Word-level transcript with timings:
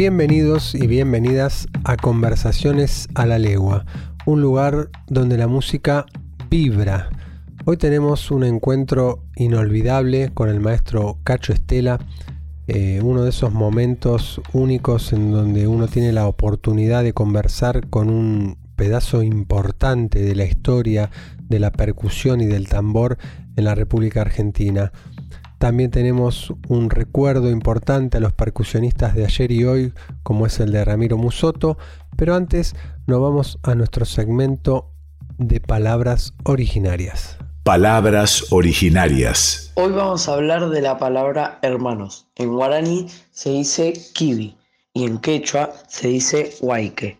Bienvenidos 0.00 0.74
y 0.74 0.86
bienvenidas 0.86 1.68
a 1.84 1.98
Conversaciones 1.98 3.06
a 3.14 3.26
la 3.26 3.38
Legua, 3.38 3.84
un 4.24 4.40
lugar 4.40 4.88
donde 5.08 5.36
la 5.36 5.46
música 5.46 6.06
vibra. 6.48 7.10
Hoy 7.66 7.76
tenemos 7.76 8.30
un 8.30 8.44
encuentro 8.44 9.22
inolvidable 9.36 10.30
con 10.32 10.48
el 10.48 10.58
maestro 10.58 11.18
Cacho 11.22 11.52
Estela, 11.52 11.98
eh, 12.66 13.02
uno 13.04 13.24
de 13.24 13.28
esos 13.28 13.52
momentos 13.52 14.40
únicos 14.54 15.12
en 15.12 15.32
donde 15.32 15.66
uno 15.66 15.86
tiene 15.86 16.12
la 16.12 16.26
oportunidad 16.26 17.04
de 17.04 17.12
conversar 17.12 17.86
con 17.88 18.08
un 18.08 18.56
pedazo 18.76 19.22
importante 19.22 20.22
de 20.22 20.34
la 20.34 20.46
historia 20.46 21.10
de 21.50 21.58
la 21.58 21.72
percusión 21.72 22.40
y 22.40 22.46
del 22.46 22.68
tambor 22.68 23.18
en 23.54 23.64
la 23.64 23.74
República 23.74 24.22
Argentina. 24.22 24.92
También 25.60 25.90
tenemos 25.90 26.54
un 26.68 26.88
recuerdo 26.88 27.50
importante 27.50 28.16
a 28.16 28.20
los 28.20 28.32
percusionistas 28.32 29.14
de 29.14 29.26
ayer 29.26 29.52
y 29.52 29.64
hoy, 29.64 29.92
como 30.22 30.46
es 30.46 30.58
el 30.58 30.72
de 30.72 30.82
Ramiro 30.86 31.18
Musoto, 31.18 31.76
pero 32.16 32.34
antes 32.34 32.74
nos 33.06 33.20
vamos 33.20 33.58
a 33.62 33.74
nuestro 33.74 34.06
segmento 34.06 34.90
de 35.36 35.60
palabras 35.60 36.32
originarias. 36.44 37.36
Palabras 37.62 38.50
originarias. 38.52 39.72
Hoy 39.74 39.92
vamos 39.92 40.30
a 40.30 40.32
hablar 40.32 40.70
de 40.70 40.80
la 40.80 40.96
palabra 40.96 41.58
hermanos. 41.60 42.26
En 42.36 42.54
guaraní 42.54 43.08
se 43.30 43.50
dice 43.50 43.92
kiwi 44.14 44.56
y 44.94 45.04
en 45.04 45.18
quechua 45.18 45.74
se 45.88 46.08
dice 46.08 46.54
huayque. 46.62 47.18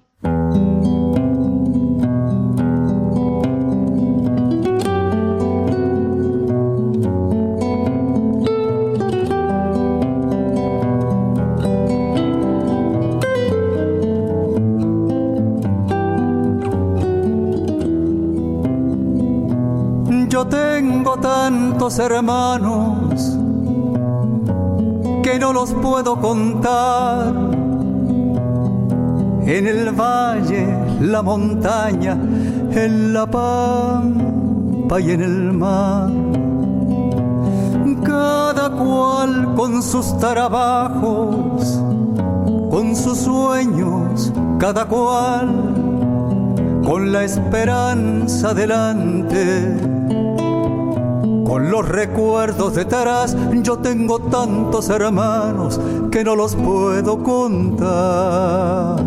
Hermanos 21.99 23.37
que 25.23 25.39
no 25.39 25.53
los 25.53 25.73
puedo 25.75 26.21
contar. 26.21 27.35
En 29.45 29.67
el 29.67 29.91
valle, 29.91 30.67
la 31.01 31.23
montaña, 31.23 32.13
en 32.71 33.13
la 33.13 33.27
pampa 33.27 35.01
y 35.01 35.11
en 35.11 35.23
el 35.23 35.53
mar. 35.53 36.11
Cada 38.05 38.71
cual 38.71 39.55
con 39.57 39.83
sus 39.83 40.17
trabajos, 40.19 41.81
con 42.71 42.95
sus 42.95 43.19
sueños, 43.19 44.33
cada 44.59 44.87
cual 44.87 45.49
con 46.85 47.13
la 47.13 47.25
esperanza 47.25 48.55
delante 48.55 49.90
con 51.51 51.69
los 51.69 51.89
recuerdos 51.89 52.77
de 52.77 52.85
Taras, 52.85 53.37
yo 53.55 53.79
tengo 53.79 54.21
tantos 54.21 54.89
hermanos 54.89 55.81
que 56.13 56.23
no 56.23 56.37
los 56.37 56.55
puedo 56.55 57.25
contar. 57.25 59.01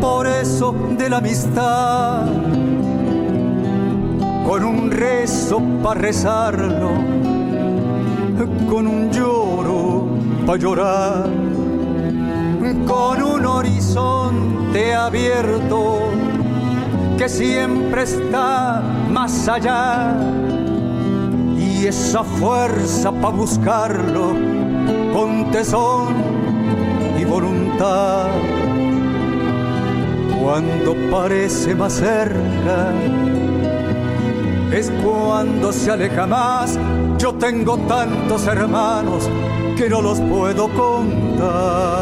Por 0.00 0.24
eso 0.24 0.72
de 0.96 1.10
la 1.10 1.16
amistad, 1.16 2.24
con 4.46 4.64
un 4.64 4.88
rezo 4.88 5.60
para 5.82 6.00
rezarlo, 6.00 6.90
con 8.68 8.86
un 8.86 9.10
lloro 9.10 10.06
para 10.46 10.58
llorar, 10.58 11.28
con 12.86 13.20
un 13.20 13.44
horizonte 13.44 14.94
abierto 14.94 16.02
que 17.18 17.28
siempre 17.28 18.04
está 18.04 18.80
más 19.10 19.48
allá. 19.48 20.14
Y 21.58 21.86
esa 21.86 22.22
fuerza 22.22 23.10
para 23.10 23.34
buscarlo 23.34 24.34
con 25.12 25.50
tesón 25.50 26.30
voluntad. 27.24 28.28
Cuando 30.40 30.96
parece 31.10 31.74
más 31.74 31.92
cerca, 31.94 32.92
es 34.72 34.90
cuando 35.02 35.72
se 35.72 35.90
aleja 35.90 36.26
más. 36.26 36.78
Yo 37.18 37.34
tengo 37.34 37.76
tantos 37.78 38.46
hermanos 38.46 39.28
que 39.76 39.88
no 39.88 40.00
los 40.00 40.20
puedo 40.20 40.68
contar. 40.68 42.00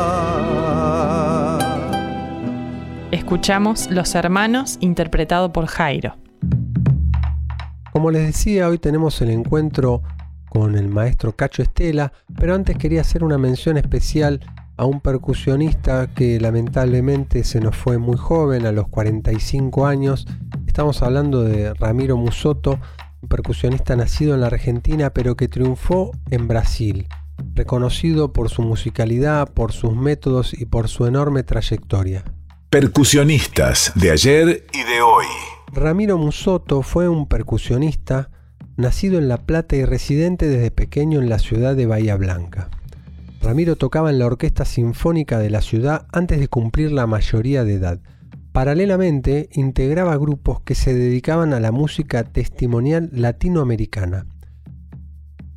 Escuchamos 3.10 3.90
Los 3.90 4.14
Hermanos 4.14 4.78
interpretado 4.80 5.52
por 5.52 5.66
Jairo. 5.66 6.16
Como 7.92 8.10
les 8.10 8.26
decía, 8.26 8.68
hoy 8.68 8.78
tenemos 8.78 9.20
el 9.22 9.30
encuentro 9.30 10.02
con 10.48 10.76
el 10.76 10.88
maestro 10.88 11.34
Cacho 11.34 11.62
Estela, 11.62 12.12
pero 12.38 12.54
antes 12.54 12.76
quería 12.76 13.00
hacer 13.00 13.24
una 13.24 13.38
mención 13.38 13.76
especial 13.76 14.40
a 14.78 14.84
un 14.86 15.00
percusionista 15.00 16.06
que 16.14 16.40
lamentablemente 16.40 17.44
se 17.44 17.60
nos 17.60 17.76
fue 17.76 17.98
muy 17.98 18.16
joven, 18.16 18.64
a 18.64 18.72
los 18.72 18.88
45 18.88 19.86
años. 19.86 20.26
Estamos 20.66 21.02
hablando 21.02 21.42
de 21.42 21.74
Ramiro 21.74 22.16
Musoto, 22.16 22.78
un 23.20 23.28
percusionista 23.28 23.96
nacido 23.96 24.34
en 24.34 24.40
la 24.40 24.46
Argentina 24.46 25.10
pero 25.10 25.36
que 25.36 25.48
triunfó 25.48 26.12
en 26.30 26.46
Brasil, 26.46 27.08
reconocido 27.54 28.32
por 28.32 28.50
su 28.50 28.62
musicalidad, 28.62 29.52
por 29.52 29.72
sus 29.72 29.94
métodos 29.96 30.54
y 30.54 30.64
por 30.64 30.88
su 30.88 31.06
enorme 31.06 31.42
trayectoria. 31.42 32.24
Percusionistas 32.70 33.92
de 33.96 34.12
ayer 34.12 34.66
y 34.72 34.84
de 34.84 35.02
hoy. 35.02 35.26
Ramiro 35.72 36.18
Musoto 36.18 36.82
fue 36.82 37.08
un 37.08 37.26
percusionista 37.26 38.30
nacido 38.76 39.18
en 39.18 39.26
La 39.26 39.38
Plata 39.38 39.74
y 39.74 39.84
residente 39.84 40.46
desde 40.46 40.70
pequeño 40.70 41.20
en 41.20 41.28
la 41.28 41.40
ciudad 41.40 41.74
de 41.74 41.86
Bahía 41.86 42.14
Blanca. 42.14 42.70
Ramiro 43.40 43.76
tocaba 43.76 44.10
en 44.10 44.18
la 44.18 44.26
Orquesta 44.26 44.64
Sinfónica 44.64 45.38
de 45.38 45.50
la 45.50 45.62
ciudad 45.62 46.06
antes 46.12 46.40
de 46.40 46.48
cumplir 46.48 46.90
la 46.92 47.06
mayoría 47.06 47.64
de 47.64 47.74
edad. 47.74 48.00
Paralelamente, 48.52 49.48
integraba 49.52 50.16
grupos 50.16 50.60
que 50.62 50.74
se 50.74 50.92
dedicaban 50.92 51.52
a 51.52 51.60
la 51.60 51.70
música 51.70 52.24
testimonial 52.24 53.10
latinoamericana. 53.12 54.26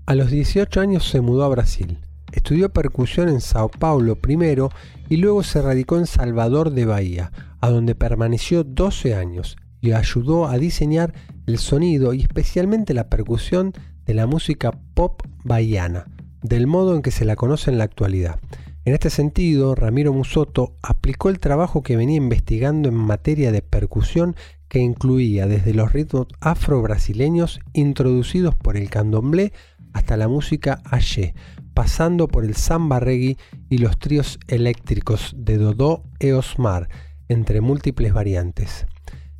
A 0.05 0.13
los 0.13 0.29
18 0.29 0.79
años 0.79 1.09
se 1.09 1.21
mudó 1.21 1.43
a 1.43 1.49
Brasil. 1.49 1.97
Estudió 2.31 2.71
percusión 2.71 3.29
en 3.29 3.41
Sao 3.41 3.69
Paulo 3.69 4.15
primero 4.15 4.69
y 5.09 5.17
luego 5.17 5.43
se 5.43 5.61
radicó 5.61 5.97
en 5.97 6.05
Salvador 6.05 6.71
de 6.71 6.85
Bahía, 6.85 7.31
a 7.59 7.69
donde 7.69 7.95
permaneció 7.95 8.63
12 8.63 9.15
años 9.15 9.57
y 9.81 9.93
ayudó 9.93 10.47
a 10.47 10.57
diseñar 10.57 11.13
el 11.47 11.57
sonido 11.57 12.13
y 12.13 12.21
especialmente 12.21 12.93
la 12.93 13.09
percusión 13.09 13.73
de 14.05 14.13
la 14.13 14.27
música 14.27 14.71
pop 14.93 15.21
bahiana, 15.43 16.05
del 16.41 16.67
modo 16.67 16.95
en 16.95 17.01
que 17.01 17.11
se 17.11 17.25
la 17.25 17.35
conoce 17.35 17.71
en 17.71 17.77
la 17.77 17.83
actualidad. 17.83 18.39
En 18.83 18.93
este 18.93 19.09
sentido, 19.11 19.75
Ramiro 19.75 20.11
Musoto 20.11 20.75
aplicó 20.81 21.29
el 21.29 21.39
trabajo 21.39 21.83
que 21.83 21.95
venía 21.95 22.17
investigando 22.17 22.89
en 22.89 22.95
materia 22.95 23.51
de 23.51 23.61
percusión 23.61 24.35
que 24.67 24.79
incluía 24.79 25.45
desde 25.45 25.73
los 25.73 25.93
ritmos 25.93 26.27
afro-brasileños 26.39 27.59
introducidos 27.73 28.55
por 28.55 28.77
el 28.77 28.89
candomblé 28.89 29.53
hasta 29.93 30.17
la 30.17 30.27
música 30.27 30.81
aye, 30.85 31.35
pasando 31.73 32.27
por 32.27 32.45
el 32.45 32.55
samba 32.55 32.99
reggae 32.99 33.37
y 33.69 33.77
los 33.77 33.99
tríos 33.99 34.39
eléctricos 34.47 35.35
de 35.37 35.57
Dodó 35.57 36.03
e 36.19 36.33
Osmar, 36.33 36.89
entre 37.27 37.61
múltiples 37.61 38.13
variantes. 38.13 38.87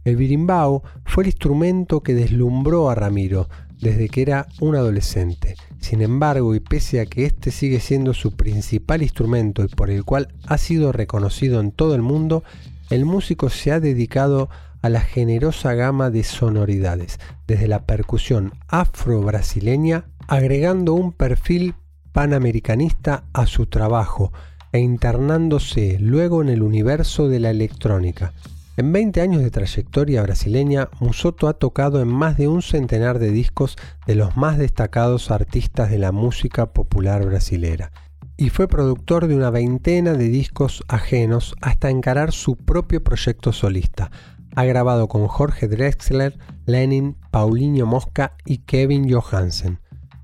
El 0.03 0.17
birimbao 0.17 0.83
fue 1.05 1.23
el 1.23 1.29
instrumento 1.29 2.01
que 2.01 2.13
deslumbró 2.13 2.89
a 2.89 2.95
Ramiro 2.95 3.49
desde 3.81 4.09
que 4.09 4.21
era 4.21 4.47
un 4.59 4.75
adolescente. 4.75 5.55
Sin 5.79 6.01
embargo, 6.01 6.55
y 6.55 6.59
pese 6.59 7.01
a 7.01 7.05
que 7.05 7.25
este 7.25 7.51
sigue 7.51 7.79
siendo 7.79 8.13
su 8.13 8.35
principal 8.35 9.01
instrumento 9.01 9.63
y 9.63 9.67
por 9.67 9.89
el 9.89 10.05
cual 10.05 10.29
ha 10.45 10.57
sido 10.57 10.91
reconocido 10.91 11.59
en 11.59 11.71
todo 11.71 11.95
el 11.95 12.01
mundo, 12.01 12.43
el 12.89 13.05
músico 13.05 13.49
se 13.49 13.71
ha 13.71 13.79
dedicado 13.79 14.49
a 14.81 14.89
la 14.89 15.01
generosa 15.01 15.73
gama 15.73 16.09
de 16.09 16.23
sonoridades, 16.23 17.19
desde 17.47 17.67
la 17.67 17.85
percusión 17.85 18.53
afro-brasileña, 18.67 20.05
agregando 20.27 20.93
un 20.93 21.11
perfil 21.11 21.75
panamericanista 22.11 23.23
a 23.33 23.45
su 23.45 23.67
trabajo 23.67 24.31
e 24.71 24.79
internándose 24.79 25.97
luego 25.99 26.41
en 26.41 26.49
el 26.49 26.63
universo 26.63 27.27
de 27.27 27.39
la 27.39 27.49
electrónica. 27.49 28.33
En 28.77 28.93
20 28.93 29.19
años 29.19 29.41
de 29.41 29.51
trayectoria 29.51 30.21
brasileña, 30.21 30.89
Musoto 31.01 31.49
ha 31.49 31.53
tocado 31.53 32.01
en 32.01 32.07
más 32.07 32.37
de 32.37 32.47
un 32.47 32.61
centenar 32.61 33.19
de 33.19 33.29
discos 33.29 33.75
de 34.07 34.15
los 34.15 34.37
más 34.37 34.57
destacados 34.57 35.29
artistas 35.29 35.91
de 35.91 35.99
la 35.99 36.13
música 36.13 36.71
popular 36.71 37.25
brasilera, 37.25 37.91
y 38.37 38.49
fue 38.49 38.69
productor 38.69 39.27
de 39.27 39.35
una 39.35 39.49
veintena 39.49 40.13
de 40.13 40.29
discos 40.29 40.83
ajenos 40.87 41.53
hasta 41.61 41.89
encarar 41.89 42.31
su 42.31 42.55
propio 42.55 43.03
proyecto 43.03 43.51
solista. 43.51 44.09
Ha 44.55 44.63
grabado 44.63 45.09
con 45.09 45.27
Jorge 45.27 45.67
Drexler, 45.67 46.39
Lenin, 46.65 47.17
Paulinho 47.29 47.85
Mosca 47.85 48.37
y 48.45 48.59
Kevin 48.59 49.11
Johansen. 49.11 49.79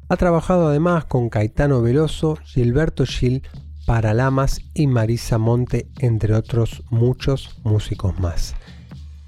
Ha 0.08 0.16
trabajado 0.16 0.70
además 0.70 1.04
con 1.04 1.28
Caetano 1.30 1.82
Veloso, 1.82 2.38
Gilberto 2.46 3.06
Gil, 3.06 3.44
Paralamas 3.88 4.60
y 4.74 4.86
Marisa 4.86 5.38
Monte, 5.38 5.88
entre 6.00 6.34
otros 6.36 6.84
muchos 6.90 7.56
músicos 7.64 8.20
más. 8.20 8.54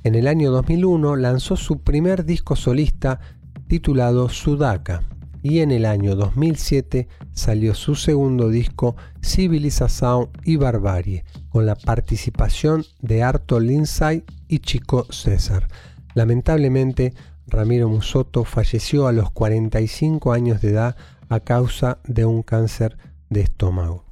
En 0.04 0.16
el 0.16 0.28
año 0.28 0.52
2001 0.52 1.16
lanzó 1.16 1.56
su 1.56 1.80
primer 1.80 2.26
disco 2.26 2.58
solista 2.58 3.22
titulado 3.70 4.28
Sudaka 4.28 5.04
y 5.42 5.60
en 5.60 5.72
el 5.72 5.86
año 5.86 6.14
2007 6.18 7.08
salió 7.32 7.74
su 7.74 7.96
segundo 7.96 8.50
disco 8.50 8.98
Civilización 9.24 10.28
y 10.44 10.58
Barbarie 10.58 11.24
con 11.48 11.66
la 11.66 11.76
participación 11.76 12.84
de 13.00 13.24
Arto 13.24 13.62
Lindsay 13.62 14.26
y 14.50 14.60
Chico 14.60 15.08
César. 15.10 15.70
Lamentablemente 16.16 17.14
Ramiro 17.48 17.88
Musoto 17.88 18.44
falleció 18.44 19.08
a 19.08 19.14
los 19.14 19.32
45 19.32 20.34
años 20.34 20.60
de 20.60 20.72
edad 20.72 20.98
a 21.30 21.40
causa 21.40 22.00
de 22.04 22.26
un 22.26 22.44
cáncer 22.44 22.98
de 23.30 23.40
estómago. 23.40 24.04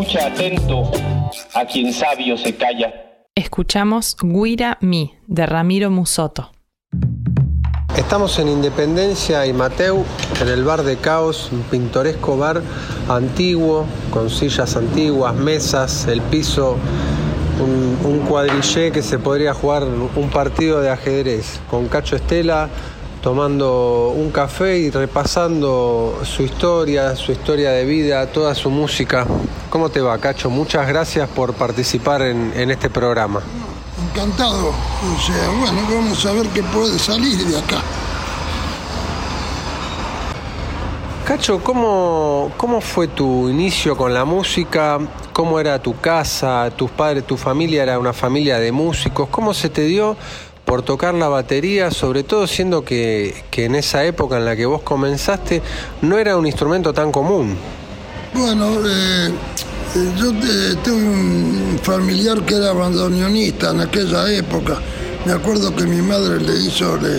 Escucha 0.00 0.26
atento 0.26 0.90
a 1.54 1.64
quien 1.64 1.92
sabio 1.92 2.36
se 2.36 2.54
calla. 2.54 2.92
Escuchamos 3.34 4.16
Guira 4.20 4.78
Mi 4.80 5.14
de 5.26 5.44
Ramiro 5.44 5.90
Musoto. 5.90 6.52
Estamos 7.96 8.38
en 8.38 8.48
Independencia 8.48 9.44
y 9.46 9.52
Mateu, 9.52 10.04
en 10.40 10.48
el 10.48 10.62
bar 10.62 10.84
de 10.84 10.98
Caos, 10.98 11.48
un 11.50 11.62
pintoresco 11.62 12.36
bar 12.36 12.62
antiguo, 13.08 13.86
con 14.12 14.30
sillas 14.30 14.76
antiguas, 14.76 15.34
mesas, 15.34 16.06
el 16.06 16.20
piso, 16.22 16.76
un, 17.60 17.98
un 18.08 18.20
cuadrillé 18.20 18.92
que 18.92 19.02
se 19.02 19.18
podría 19.18 19.52
jugar 19.52 19.82
un 19.82 20.30
partido 20.30 20.80
de 20.80 20.90
ajedrez, 20.90 21.60
con 21.68 21.88
Cacho 21.88 22.14
Estela, 22.14 22.68
tomando 23.20 24.12
un 24.14 24.30
café 24.30 24.78
y 24.78 24.90
repasando 24.90 26.20
su 26.24 26.42
historia, 26.42 27.16
su 27.16 27.32
historia 27.32 27.70
de 27.70 27.84
vida, 27.84 28.26
toda 28.26 28.54
su 28.54 28.70
música. 28.70 29.26
¿Cómo 29.70 29.88
te 29.88 30.00
va, 30.00 30.18
Cacho? 30.18 30.50
Muchas 30.50 30.86
gracias 30.88 31.28
por 31.28 31.54
participar 31.54 32.22
en, 32.22 32.70
este 32.70 32.90
programa. 32.90 33.40
Encantado. 34.10 34.68
O 34.68 35.20
sea, 35.20 35.48
bueno, 35.60 35.80
vamos 35.90 36.24
a 36.26 36.32
ver 36.32 36.46
qué 36.48 36.62
puede 36.62 36.98
salir 36.98 37.36
de 37.36 37.58
acá. 37.58 37.82
Cacho, 41.26 41.62
¿cómo, 41.62 42.52
¿cómo 42.56 42.80
fue 42.80 43.08
tu 43.08 43.50
inicio 43.50 43.94
con 43.96 44.14
la 44.14 44.24
música? 44.24 44.98
¿Cómo 45.34 45.60
era 45.60 45.78
tu 45.78 45.94
casa? 46.00 46.70
¿Tus 46.74 46.90
padres, 46.90 47.26
tu 47.26 47.36
familia 47.36 47.82
era 47.82 47.98
una 47.98 48.14
familia 48.14 48.58
de 48.58 48.72
músicos? 48.72 49.28
¿Cómo 49.30 49.52
se 49.52 49.68
te 49.68 49.82
dio 49.82 50.16
por 50.68 50.82
tocar 50.82 51.14
la 51.14 51.28
batería, 51.28 51.90
sobre 51.90 52.24
todo 52.24 52.46
siendo 52.46 52.84
que, 52.84 53.42
en 53.52 53.74
esa 53.74 54.04
época 54.04 54.36
en 54.36 54.44
la 54.44 54.54
que 54.54 54.66
vos 54.66 54.82
comenzaste 54.82 55.62
no 56.02 56.18
era 56.18 56.36
un 56.36 56.46
instrumento 56.46 56.92
tan 56.92 57.10
común. 57.10 57.56
Bueno, 58.34 58.66
eh, 58.86 59.30
eh, 59.96 60.12
yo 60.18 60.30
tengo 60.84 60.98
un 60.98 61.80
familiar 61.82 62.42
que 62.42 62.54
era 62.56 62.72
bandoneonista 62.72 63.70
en 63.70 63.80
aquella 63.80 64.30
época. 64.30 64.74
Me 65.24 65.32
acuerdo 65.32 65.74
que 65.74 65.84
mi 65.84 66.02
madre 66.02 66.38
le 66.38 66.54
hizo, 66.60 66.98
le, 66.98 67.18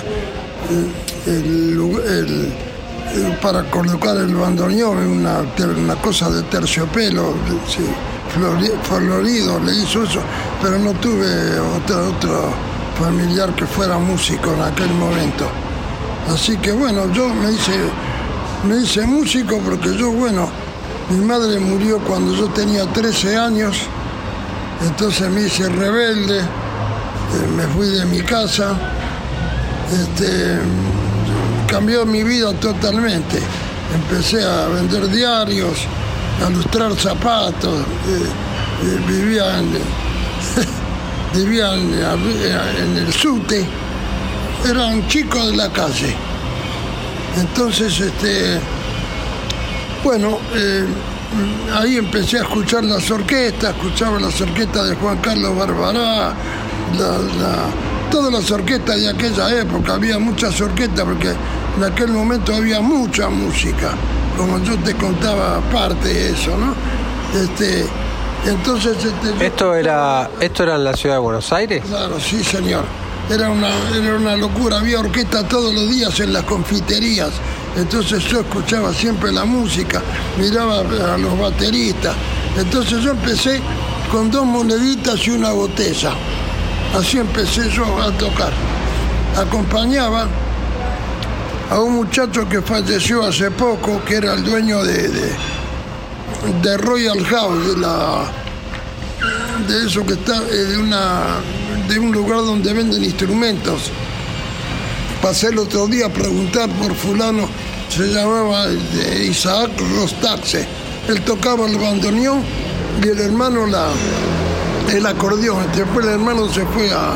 el 1.26 1.74
lu- 1.74 2.00
el- 2.02 2.54
eh, 3.16 3.38
para 3.42 3.64
colocar 3.72 4.16
el 4.18 4.36
bandoneón, 4.36 4.98
una, 5.00 5.40
una 5.76 5.96
cosa 5.96 6.30
de 6.30 6.44
terciopelo, 6.44 7.34
sí, 7.68 7.82
flori- 8.38 8.80
florido, 8.84 9.60
le 9.60 9.74
hizo 9.74 10.04
eso, 10.04 10.20
pero 10.62 10.78
no 10.78 10.94
tuve 10.94 11.60
otro, 11.60 12.10
otro 12.10 12.69
familiar 13.00 13.56
que 13.56 13.66
fuera 13.66 13.98
músico 13.98 14.54
en 14.54 14.62
aquel 14.62 14.90
momento. 14.90 15.48
Así 16.34 16.58
que 16.58 16.72
bueno, 16.72 17.12
yo 17.14 17.30
me 17.30 17.52
hice, 17.52 17.72
me 18.68 18.78
hice 18.78 19.06
músico 19.06 19.60
porque 19.64 19.96
yo, 19.98 20.12
bueno, 20.12 20.50
mi 21.10 21.26
madre 21.26 21.60
murió 21.60 22.00
cuando 22.00 22.36
yo 22.36 22.48
tenía 22.50 22.86
13 22.86 23.38
años, 23.38 23.78
entonces 24.86 25.30
me 25.30 25.42
hice 25.42 25.68
rebelde, 25.70 26.40
eh, 26.40 27.48
me 27.56 27.64
fui 27.68 27.88
de 27.88 28.06
mi 28.06 28.22
casa, 28.22 28.78
este, 29.92 30.60
cambió 31.68 32.06
mi 32.06 32.24
vida 32.24 32.54
totalmente. 32.54 33.40
Empecé 33.96 34.44
a 34.44 34.68
vender 34.68 35.10
diarios, 35.10 35.88
a 36.46 36.50
lustrar 36.50 36.96
zapatos, 36.96 37.80
eh, 37.80 38.30
eh, 38.84 39.00
vivía 39.08 39.58
en, 39.58 39.72
vivía 41.34 41.74
en, 41.76 42.98
el 42.98 43.14
SUTE, 43.14 43.66
era 44.70 44.86
un 44.88 45.08
chico 45.08 45.46
de 45.48 45.56
la 45.58 45.70
calle. 45.72 46.16
Entonces, 47.38 48.00
este, 48.00 48.60
bueno, 50.04 50.40
eh, 50.56 50.86
ahí 51.78 51.98
empecé 51.98 52.40
a 52.40 52.42
escuchar 52.42 52.84
las 52.84 53.10
orquestas, 53.12 53.76
escuchaba 53.76 54.20
las 54.20 54.40
orquestas 54.42 54.90
de 54.90 54.96
Juan 54.96 55.18
Carlos 55.18 55.56
Barbará, 55.56 56.34
la- 56.98 57.18
la- 57.40 57.70
todas 58.10 58.34
las 58.34 58.50
orquestas 58.52 58.96
de 59.00 59.10
aquella 59.10 59.62
época, 59.62 59.94
había 59.94 60.18
muchas 60.18 60.60
orquestas 60.60 61.06
porque 61.06 61.30
en 61.78 61.84
aquel 61.84 62.08
momento 62.10 62.56
había 62.56 62.82
mucha 62.82 63.30
música, 63.30 63.92
como 64.36 64.58
yo 64.64 64.76
te 64.80 64.96
contaba 64.96 65.60
parte 65.72 66.08
de 66.08 66.32
eso, 66.32 66.58
¿no? 66.58 66.74
Este, 67.40 67.86
entonces, 68.46 68.98
este, 69.04 69.46
¿Esto 69.46 69.76
era, 69.76 70.30
¿Esto 70.40 70.64
era 70.64 70.76
en 70.76 70.84
la 70.84 70.94
ciudad 70.94 71.16
de 71.16 71.20
Buenos 71.20 71.52
Aires? 71.52 71.84
Claro, 71.88 72.20
sí, 72.20 72.44
señor. 72.44 72.84
Era 73.30 73.50
una, 73.50 73.70
era 73.96 74.16
una 74.16 74.36
locura. 74.36 74.80
Había 74.80 75.00
orquesta 75.00 75.48
todos 75.48 75.74
los 75.74 75.90
días 75.90 76.20
en 76.20 76.34
las 76.34 76.44
confiterías. 76.44 77.32
Entonces 77.76 78.24
yo 78.24 78.40
escuchaba 78.40 78.94
siempre 78.94 79.32
la 79.32 79.46
música, 79.46 80.02
miraba 80.38 80.80
a 80.80 81.18
los 81.18 81.40
bateristas. 81.40 82.16
Entonces 82.58 83.04
yo 83.04 83.12
empecé 83.12 83.62
con 84.12 84.32
dos 84.32 84.46
moneditas 84.46 85.26
y 85.28 85.32
una 85.32 85.52
botella. 85.52 86.12
Así 86.98 87.20
empecé 87.20 87.70
yo 87.70 88.02
a 88.02 88.12
tocar. 88.18 88.52
Acompañaba 89.38 90.28
a 91.70 91.80
un 91.80 91.96
muchacho 91.98 92.50
que 92.50 92.62
falleció 92.62 93.24
hace 93.24 93.52
poco, 93.52 94.04
que 94.04 94.16
era 94.16 94.34
el 94.34 94.44
dueño 94.44 94.84
de, 94.84 95.08
de, 95.08 95.36
de 96.62 96.78
Royal 96.78 97.24
House, 97.26 97.68
de 97.68 97.78
la 97.78 98.26
de 99.68 99.86
eso 99.86 100.06
que 100.06 100.14
está 100.14 100.38
eh, 100.50 100.56
de 100.56 100.78
una 100.78 101.38
de 101.88 102.00
un 102.00 102.12
lugar 102.12 102.40
donde 102.40 102.74
venden 102.74 103.04
instrumentos. 103.04 103.92
Pasé 105.22 105.48
el 105.48 105.60
otro 105.60 105.88
día 105.88 106.06
a 106.06 106.10
preguntar 106.10 106.70
por 106.70 106.96
fulano, 106.96 107.48
se 107.90 108.08
llamaba 108.08 108.68
eh, 108.68 109.28
Isaac 109.30 109.72
Rostaxe. 109.96 110.66
Él 111.08 111.22
tocaba 111.22 111.68
el 111.68 111.78
bandoneón 111.78 112.44
y 113.04 113.08
el 113.08 113.20
hermano 113.20 113.66
la 113.66 113.88
el 114.94 115.06
acordeón. 115.06 115.66
Después 115.76 116.06
el 116.06 116.14
hermano 116.14 116.48
se 116.52 116.66
fue 116.66 116.90
a 116.92 117.14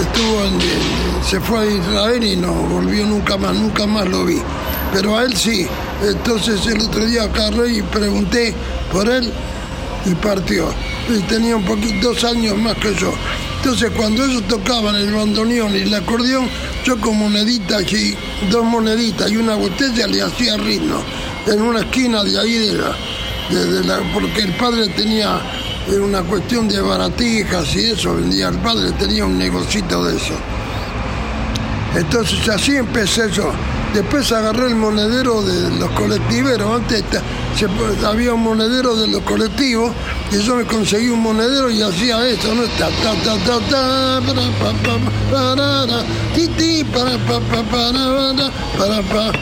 estuvo 0.00 1.24
se 1.28 1.40
fue 1.40 1.58
a 1.60 1.66
Israel 1.66 2.24
y 2.24 2.36
no 2.36 2.52
volvió 2.52 3.04
nunca 3.06 3.36
más, 3.36 3.54
nunca 3.54 3.86
más 3.86 4.08
lo 4.08 4.24
vi. 4.24 4.40
Pero 4.92 5.16
a 5.16 5.24
él 5.24 5.36
sí. 5.36 5.68
Entonces 6.02 6.66
el 6.66 6.80
otro 6.80 7.04
día 7.04 7.24
agarré 7.24 7.78
y 7.78 7.82
pregunté 7.82 8.54
por 8.92 9.08
él 9.08 9.30
y 10.06 10.14
partió. 10.14 10.72
Y 11.08 11.20
tenía 11.22 11.56
un 11.56 11.64
poquito, 11.64 12.12
dos 12.12 12.24
años 12.24 12.56
más 12.56 12.76
que 12.76 12.94
yo. 12.94 13.12
Entonces 13.56 13.90
cuando 13.94 14.24
ellos 14.24 14.42
tocaban 14.48 14.94
el 14.96 15.12
bandoneón 15.12 15.76
y 15.76 15.80
el 15.80 15.94
acordeón, 15.94 16.48
yo 16.84 16.98
con 16.98 17.18
moneditas 17.18 17.82
y 17.92 18.16
dos 18.50 18.64
moneditas 18.64 19.30
y 19.30 19.36
una 19.36 19.54
botella 19.54 20.06
le 20.06 20.22
hacía 20.22 20.56
ritmo 20.56 21.02
en 21.46 21.60
una 21.60 21.80
esquina 21.80 22.24
de 22.24 22.38
ahí 22.38 22.54
de 22.54 23.84
la, 23.84 24.00
porque 24.14 24.42
el 24.42 24.52
padre 24.54 24.88
tenía 24.88 25.40
una 26.02 26.22
cuestión 26.22 26.68
de 26.68 26.80
baratijas 26.80 27.74
y 27.74 27.90
eso 27.90 28.14
vendía 28.14 28.48
el 28.48 28.58
padre, 28.58 28.92
tenía 28.92 29.26
un 29.26 29.36
negocito 29.36 30.04
de 30.04 30.16
eso. 30.16 30.34
Entonces 31.94 32.48
así 32.48 32.76
empecé 32.76 33.30
yo. 33.30 33.52
Después 33.94 34.30
agarré 34.30 34.68
el 34.68 34.76
monedero 34.76 35.42
de 35.42 35.78
los 35.78 35.90
colectiveros. 35.90 36.80
Antes 36.80 37.02
había 38.06 38.34
un 38.34 38.42
monedero 38.42 38.94
de 38.94 39.08
los 39.08 39.22
colectivos 39.22 39.92
y 40.30 40.38
yo 40.38 40.56
me 40.56 40.64
conseguí 40.64 41.08
un 41.08 41.20
monedero 41.20 41.70
y 41.70 41.82
hacía 41.82 42.26
eso, 42.28 42.54
¿no? 42.54 42.62
Ta, 42.78 42.88
ta, 43.02 43.12
ta, 43.24 43.36
ta, 43.44 43.58
ta, 43.68 44.20
para, 44.26 44.42
pa, 44.58 44.72
pa, 44.82 44.98
pa, 44.98 45.56
parara, 45.56 46.02
ti, 46.34 46.46
ti, 46.48 46.84
para, 46.84 47.18
pa, 47.18 47.40
pa, 47.40 47.62
para, 47.64 47.92
para, 47.92 48.50
para, 48.78 49.02
pa, 49.02 49.32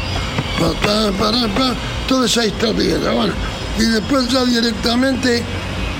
pa, 0.58 0.72
pa, 0.80 1.12
para, 1.18 1.48
pa. 1.54 1.74
toda 2.08 2.26
esa 2.26 2.46
historia. 2.46 2.96
Bueno, 3.12 3.34
y 3.78 3.82
después 3.84 4.28
ya 4.28 4.44
directamente 4.44 5.42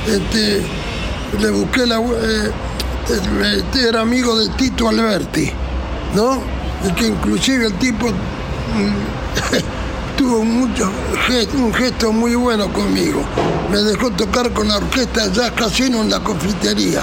este, 0.07 0.63
le 1.39 1.51
busqué 1.51 1.87
la... 1.87 1.99
eh, 1.99 2.51
eh, 3.11 3.63
era 3.89 4.01
amigo 4.01 4.39
de 4.39 4.49
Tito 4.51 4.89
Alberti. 4.89 5.53
¿no? 6.15 6.41
Que 6.97 7.09
inclusive 7.09 7.67
el 7.67 7.75
tipo 7.75 8.11
tuvo 10.17 10.45
mucho 10.45 10.91
un 11.55 11.75
gesto 11.75 12.13
muy 12.13 12.35
bueno 12.35 12.73
conmigo. 12.73 13.23
Me 13.71 13.79
dejó 13.79 14.11
tocar 14.11 14.51
con 14.53 14.69
la 14.69 14.79
orquesta 14.79 15.31
Jazz 15.33 15.53
Casino 15.53 16.03
en 16.03 16.11
la 16.11 16.21
confitería. 16.21 17.03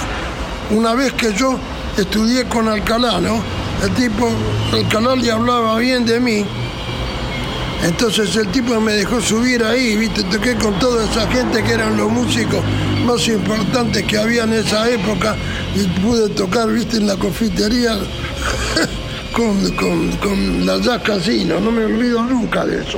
Una 0.72 0.94
vez 0.94 1.14
que 1.14 1.32
yo 1.34 1.58
estudié 1.98 2.46
con 2.46 2.68
Alcalá, 2.68 3.20
¿no? 3.22 3.42
El 3.84 3.92
tipo, 3.92 4.30
Alcalá 4.74 5.16
le 5.16 5.32
hablaba 5.32 5.78
bien 5.78 6.06
de 6.06 6.20
mí. 6.20 6.46
Entonces 7.84 8.36
el 8.36 8.48
tipo 8.48 8.80
me 8.82 8.94
dejó 8.94 9.22
subir 9.22 9.64
ahí, 9.64 9.96
viste, 9.96 10.24
toqué 10.24 10.56
con 10.56 10.74
toda 10.80 11.06
esa 11.06 11.28
gente 11.28 11.64
que 11.64 11.74
eran 11.74 11.96
los 11.98 12.12
músicos 12.12 12.64
más 13.06 13.28
importantes 13.28 14.04
que 14.06 14.18
había 14.18 14.44
en 14.44 14.54
esa 14.54 14.90
época 14.90 15.36
y 15.76 15.84
pude 16.00 16.30
tocar, 16.30 16.72
viste, 16.72 16.98
en 16.98 17.06
la 17.06 17.16
confitería 17.16 18.00
con, 19.36 19.70
con, 19.76 20.12
con 20.18 20.66
la 20.66 20.78
Jazz 20.78 21.28
no 21.46 21.70
me 21.70 21.84
olvido 21.84 22.24
nunca 22.24 22.66
de 22.66 22.82
eso. 22.82 22.98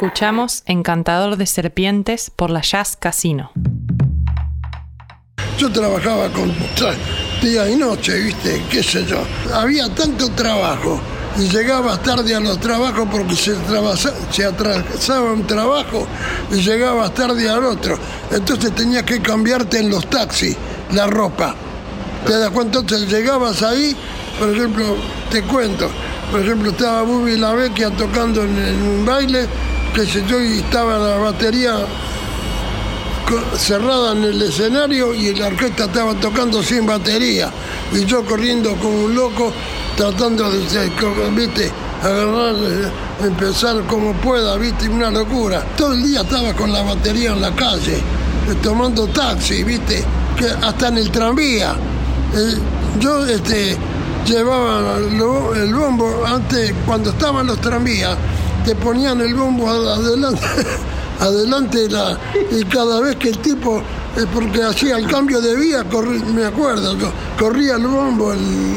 Escuchamos 0.00 0.62
Encantador 0.66 1.36
de 1.36 1.44
Serpientes 1.44 2.30
por 2.30 2.50
la 2.50 2.60
Jazz 2.60 2.94
Casino. 2.96 3.50
Yo 5.58 5.72
trabajaba 5.72 6.28
con 6.28 6.54
día 7.42 7.68
y 7.68 7.74
noche, 7.74 8.16
¿viste? 8.20 8.62
¿Qué 8.70 8.80
sé 8.84 9.04
yo? 9.04 9.18
Había 9.52 9.92
tanto 9.92 10.30
trabajo 10.30 11.00
y 11.36 11.48
llegabas 11.48 12.00
tarde 12.04 12.32
a 12.32 12.38
los 12.38 12.60
trabajos 12.60 13.08
porque 13.10 13.34
se, 13.34 13.56
trabasa- 13.56 14.14
un 15.32 15.44
trabajo 15.48 16.06
y 16.52 16.60
llegabas 16.60 17.12
tarde 17.14 17.50
al 17.50 17.64
otro. 17.64 17.98
Entonces 18.30 18.72
tenías 18.76 19.02
que 19.02 19.20
cambiarte 19.20 19.80
en 19.80 19.90
los 19.90 20.08
taxis 20.08 20.56
la 20.92 21.08
ropa. 21.08 21.56
¿Te 22.24 22.38
das 22.38 22.50
cuenta? 22.50 22.78
Entonces 22.78 23.08
llegabas 23.10 23.64
ahí, 23.64 23.96
por 24.38 24.48
ejemplo, 24.54 24.96
te 25.28 25.42
cuento, 25.42 25.90
por 26.30 26.38
ejemplo, 26.40 26.70
estaba 26.70 27.02
Bubi 27.02 27.36
La 27.36 27.52
Vecchia 27.54 27.90
tocando 27.90 28.44
en 28.44 28.80
un 28.82 29.04
baile, 29.04 29.46
que 29.98 30.06
sé 30.06 30.24
yo, 30.28 30.38
estaba 30.38 30.96
la 30.96 31.16
batería 31.16 31.74
cerrada 33.56 34.12
en 34.12 34.22
el 34.22 34.40
escenario 34.42 35.12
y 35.12 35.34
la 35.34 35.48
orquesta 35.48 35.86
estaba 35.86 36.14
tocando 36.14 36.62
sin 36.62 36.86
batería. 36.86 37.50
Y 37.92 38.04
yo 38.04 38.24
corriendo 38.24 38.76
como 38.76 39.06
un 39.06 39.14
loco 39.16 39.52
tratando 39.96 40.48
de 40.52 40.90
viste 41.34 41.72
agarrar 42.00 42.54
eh, 42.54 42.92
empezar 43.24 43.82
como 43.88 44.12
pueda 44.12 44.56
viste 44.56 44.88
una 44.88 45.10
locura. 45.10 45.64
Todo 45.76 45.94
el 45.94 46.04
día 46.04 46.20
estaba 46.20 46.52
con 46.52 46.72
la 46.72 46.82
batería 46.82 47.32
en 47.32 47.40
la 47.40 47.50
calle 47.56 47.96
eh, 47.96 48.54
tomando 48.62 49.08
taxi 49.08 49.64
viste 49.64 50.04
hasta 50.62 50.88
en 50.88 50.98
el 50.98 51.10
tranvía. 51.10 51.74
Eh, 52.36 52.54
yo 53.00 53.26
este 53.26 53.76
llevaba 54.24 54.98
el 54.98 55.74
bombo 55.74 56.24
antes 56.24 56.72
cuando 56.86 57.10
estaban 57.10 57.48
los 57.48 57.60
tranvías 57.60 58.16
te 58.68 58.74
ponían 58.74 59.18
el 59.22 59.34
bombo 59.34 59.66
ad- 59.70 59.92
adelante 59.94 60.42
adelante 61.20 61.88
la, 61.88 62.18
y 62.50 62.62
cada 62.64 63.00
vez 63.00 63.16
que 63.16 63.30
el 63.30 63.38
tipo 63.38 63.78
eh, 63.78 64.26
porque 64.34 64.62
hacía 64.62 64.98
el 64.98 65.06
cambio 65.06 65.40
de 65.40 65.56
vía 65.56 65.84
corrí- 65.88 66.22
me 66.34 66.44
acuerdo 66.44 66.94
corría 67.38 67.76
el 67.76 67.86
bombo 67.86 68.30
el, 68.34 68.76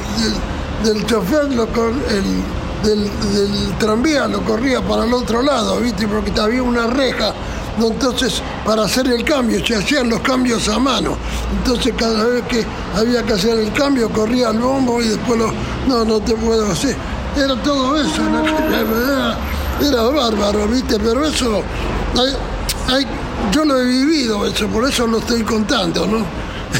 del, 0.86 1.06
chofer 1.06 1.52
lo 1.54 1.64
el- 1.66 2.88
del, 2.88 3.04
del 3.34 3.74
tranvía 3.80 4.30
lo 4.30 4.40
corría 4.46 4.80
para 4.82 5.04
el 5.04 5.14
otro 5.14 5.42
lado 5.42 5.82
viste 5.82 6.08
porque 6.08 6.32
había 6.40 6.64
una 6.64 6.88
reja 6.88 7.34
entonces 7.78 8.42
para 8.66 8.84
hacer 8.84 9.08
el 9.08 9.26
cambio 9.26 9.66
se 9.66 9.76
hacían 9.76 10.10
los 10.10 10.20
cambios 10.20 10.68
a 10.70 10.78
mano. 10.78 11.18
Entonces 11.58 11.94
cada 11.98 12.26
vez 12.26 12.44
que 12.48 12.66
había 12.96 13.24
que 13.24 13.34
hacer 13.34 13.58
el 13.58 13.72
cambio 13.74 14.10
corría 14.10 14.50
el 14.50 14.60
bombo 14.60 15.02
y 15.02 15.08
después 15.08 15.40
lo 15.40 15.52
no 15.88 16.04
no 16.06 16.20
te 16.20 16.34
puedo 16.36 16.70
hacer. 16.72 16.96
Era 17.36 17.56
todo 17.64 18.00
eso 18.00 18.22
¿no? 18.24 18.44
era, 19.82 20.02
bárbaro 20.04 20.68
viste 20.68 20.98
pero 21.00 21.26
eso 21.26 21.64
yo 23.52 23.66
lo 23.66 23.80
he 23.80 23.86
vivido 23.86 24.46
eso 24.46 24.68
por 24.68 24.88
eso 24.88 25.08
lo 25.08 25.20
estoy 25.20 25.44
contando 25.44 26.06
no 26.06 26.26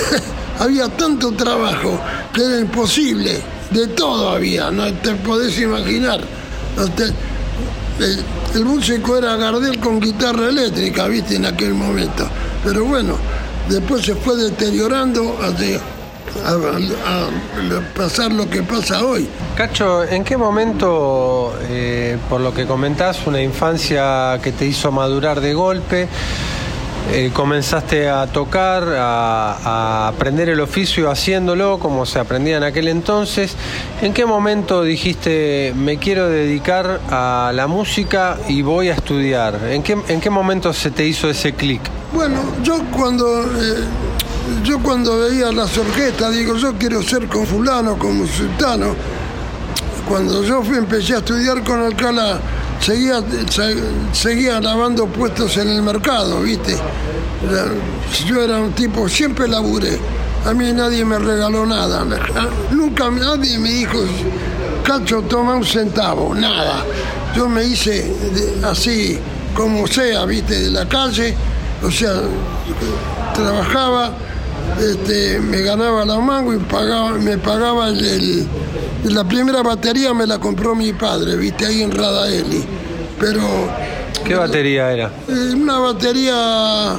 había 0.60 0.88
tanto 0.90 1.32
trabajo 1.32 2.00
que 2.34 2.44
era 2.44 2.60
imposible 2.60 3.42
de 3.72 3.88
todo 3.88 4.30
había 4.30 4.70
no 4.70 4.92
te 4.96 5.16
podés 5.16 5.58
imaginar. 5.60 6.22
El, 8.00 8.24
el 8.56 8.66
músico 8.66 9.18
era 9.18 9.36
Gardel 9.36 9.80
con 9.80 10.00
guitarra 10.00 10.50
eléctrica, 10.50 11.08
viste, 11.08 11.36
en 11.36 11.46
aquel 11.46 11.74
momento. 11.74 12.28
Pero 12.64 12.86
bueno, 12.86 13.16
después 13.70 14.06
se 14.06 14.16
fue 14.16 14.36
deteriorando 14.36 15.38
hasta 15.42 15.80
a, 16.46 17.30
pasar 17.96 18.32
lo 18.32 18.50
que 18.50 18.64
pasa 18.64 19.06
hoy. 19.06 19.28
Cacho, 19.56 20.04
¿en 20.04 20.24
qué 20.24 20.38
momento, 20.38 21.54
eh, 21.64 22.18
por 22.30 22.42
lo 22.42 22.54
que 22.54 22.66
comentás, 22.66 23.26
una 23.28 23.42
infancia 23.42 24.40
que 24.42 24.52
te 24.52 24.66
hizo 24.66 24.92
madurar 24.92 25.42
de 25.42 25.54
golpe, 25.54 26.08
eh, 27.12 27.32
comenzaste 27.34 28.08
a 28.10 28.28
tocar, 28.28 28.84
a, 28.84 29.58
a 30.06 30.08
aprender 30.08 30.50
el 30.50 30.62
oficio 30.62 31.10
haciéndolo 31.10 31.80
como 31.80 32.06
se 32.06 32.20
aprendía 32.20 32.58
en 32.58 32.64
aquel 32.64 32.88
entonces? 32.88 33.56
¿En 34.02 34.14
qué 34.14 34.26
momento 34.26 34.84
dijiste, 34.84 35.74
me 35.76 35.98
quiero 35.98 36.30
dedicar 36.30 37.02
a 37.10 37.52
la 37.54 37.68
música 37.68 38.38
y 38.48 38.62
voy 38.62 38.90
a 38.90 38.94
estudiar? 38.94 39.60
¿En 39.70 39.84
qué, 39.84 39.98
en 40.08 40.22
qué 40.22 40.30
momento 40.30 40.74
se 40.74 40.92
te 40.92 41.06
hizo 41.06 41.30
ese 41.30 41.54
clic? 41.54 41.82
Bueno, 42.14 42.42
yo 42.62 42.84
cuando 42.92 43.44
eh, 43.44 43.86
yo 44.64 44.80
cuando 44.82 45.18
veía 45.20 45.52
las 45.52 45.78
orquestas, 45.78 46.34
digo, 46.34 46.56
yo 46.58 46.74
quiero 46.78 47.02
ser 47.02 47.28
con 47.28 47.46
fulano, 47.46 47.98
como 47.98 48.26
sultano. 48.28 48.96
Cuando 50.08 50.44
yo 50.44 50.62
fui, 50.64 50.78
empecé 50.78 51.16
a 51.16 51.18
estudiar 51.20 51.64
con 51.64 51.82
Alcalá, 51.82 52.40
seguía, 52.80 53.22
se- 53.50 53.76
seguía 54.14 54.60
lavando 54.60 55.06
puestos 55.08 55.56
en 55.58 55.70
el 55.70 55.82
mercado, 55.82 56.42
¿viste? 56.42 56.76
Yo 58.26 58.42
era 58.42 58.60
un 58.60 58.72
tipo, 58.74 59.08
siempre 59.08 59.48
laburé. 59.48 59.98
A 60.46 60.54
mí 60.54 60.74
nadie 60.74 61.06
me 61.06 61.18
regaló 61.20 61.66
nada. 61.66 62.04
Nunca 62.72 63.10
nadie 63.12 63.58
me 63.60 63.70
dijo, 63.70 64.00
Cacho, 64.84 65.22
toma 65.24 65.56
un 65.56 65.64
centavo, 65.66 66.34
nada. 66.36 66.84
Yo 67.36 67.48
me 67.48 67.64
hice 67.64 68.12
así, 68.64 69.18
como 69.56 69.88
sea, 69.88 70.26
¿viste? 70.26 70.60
De 70.60 70.72
la 70.72 70.88
calle, 70.90 71.36
o 71.84 71.90
sea, 71.92 72.14
trabajaba, 73.34 74.12
este, 74.80 75.40
me 75.40 75.62
ganaba 75.62 76.06
la 76.06 76.20
mango 76.20 76.54
y 76.54 76.58
pagaba, 76.58 77.12
me 77.14 77.38
pagaba 77.38 77.90
el, 77.90 78.04
el- 78.06 78.48
la 79.04 79.24
primera 79.24 79.64
batería 79.64 80.14
me 80.14 80.28
la 80.28 80.38
compró 80.38 80.76
mi 80.76 80.94
padre, 80.94 81.36
viste, 81.36 81.66
ahí 81.66 81.82
en 81.82 81.92
Radaeli. 81.92 82.64
Pero 83.20 83.42
¿Qué 84.24 84.36
batería 84.36 84.92
era? 84.92 85.12
eh, 85.28 85.54
una 85.56 85.80
batería, 85.80 86.94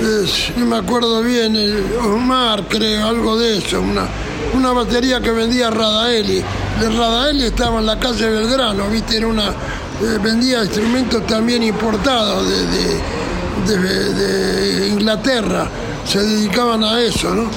eh, 0.00 0.26
no 0.56 0.66
me 0.66 0.76
acuerdo 0.76 1.22
bien, 1.22 1.54
el 1.56 1.84
Omar 2.02 2.64
creo, 2.68 3.06
algo 3.06 3.38
de 3.38 3.58
eso, 3.58 3.80
una, 3.82 4.06
una 4.54 4.72
batería 4.72 5.20
que 5.20 5.30
vendía 5.30 5.68
Radaeli. 5.70 6.42
De 6.80 6.88
Radaeli 6.90 7.44
estaba 7.44 7.78
en 7.80 7.86
la 7.86 7.98
calle 7.98 8.28
Belgrano, 8.30 8.88
viste, 8.88 9.18
era 9.18 9.26
una, 9.26 9.48
eh, 9.50 10.18
vendía 10.22 10.62
instrumentos 10.62 11.26
también 11.26 11.62
importados 11.62 12.48
de, 12.48 12.66
de- 12.66 13.78
de- 13.78 14.14
de 14.14 14.88
Inglaterra, 14.88 15.68
se 16.08 16.18
dedicaban 16.20 16.82
a 16.84 17.00
eso, 17.00 17.34
¿no? 17.34 17.48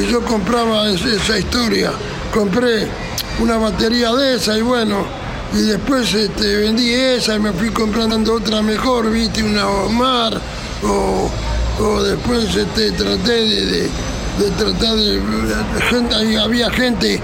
Y 0.00 0.06
yo 0.10 0.20
compraba 0.24 0.88
es- 0.90 1.04
esa 1.04 1.38
historia, 1.38 1.92
compré 2.32 2.86
una 3.40 3.56
batería 3.56 4.12
de 4.12 4.36
esa 4.36 4.56
y 4.58 4.62
bueno, 4.62 5.04
y 5.52 5.62
después 5.62 6.12
este, 6.14 6.56
vendí 6.56 6.92
esa 6.92 7.34
y 7.36 7.38
me 7.40 7.52
fui 7.52 7.70
comprando 7.70 8.34
otra 8.34 8.62
mejor, 8.62 9.10
viste, 9.10 9.42
una 9.42 9.66
Omar, 9.68 10.40
o, 10.84 11.30
o 11.82 12.02
después 12.02 12.54
este, 12.54 12.92
traté 12.92 13.32
de, 13.32 13.66
de- 13.66 13.90
tratar 14.56 14.96
de, 14.96 15.20
gente, 15.90 16.38
había 16.38 16.70
gente, 16.70 17.20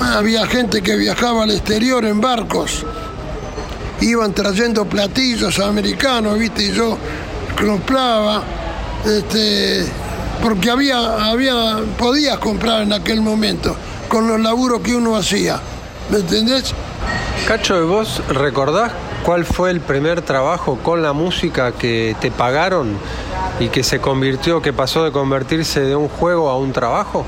había 0.00 0.46
gente 0.46 0.80
que 0.82 0.96
viajaba 0.96 1.42
al 1.44 1.50
exterior 1.50 2.04
en 2.04 2.20
barcos, 2.20 2.84
iban 4.00 4.32
trayendo 4.32 4.84
platillos 4.84 5.58
americanos, 5.58 6.38
viste, 6.38 6.64
y 6.66 6.72
yo 6.72 6.96
compraba, 7.60 8.42
este, 9.04 9.86
porque 10.42 10.70
había, 10.70 11.30
había, 11.30 11.78
podías 11.98 12.38
comprar 12.38 12.82
en 12.82 12.92
aquel 12.92 13.20
momento, 13.20 13.76
con 14.08 14.28
los 14.28 14.40
laburos 14.40 14.80
que 14.80 14.94
uno 14.94 15.16
hacía, 15.16 15.60
¿me 16.10 16.18
entendés? 16.18 16.74
Cacho, 17.46 17.82
¿y 17.82 17.86
vos 17.86 18.22
recordás 18.28 18.92
cuál 19.24 19.44
fue 19.44 19.70
el 19.70 19.80
primer 19.80 20.22
trabajo 20.22 20.78
con 20.82 21.02
la 21.02 21.12
música 21.12 21.72
que 21.72 22.16
te 22.20 22.30
pagaron 22.30 22.96
y 23.58 23.68
que 23.68 23.82
se 23.82 24.00
convirtió, 24.00 24.62
que 24.62 24.72
pasó 24.72 25.04
de 25.04 25.12
convertirse 25.12 25.80
de 25.80 25.96
un 25.96 26.08
juego 26.08 26.48
a 26.48 26.56
un 26.56 26.72
trabajo? 26.72 27.26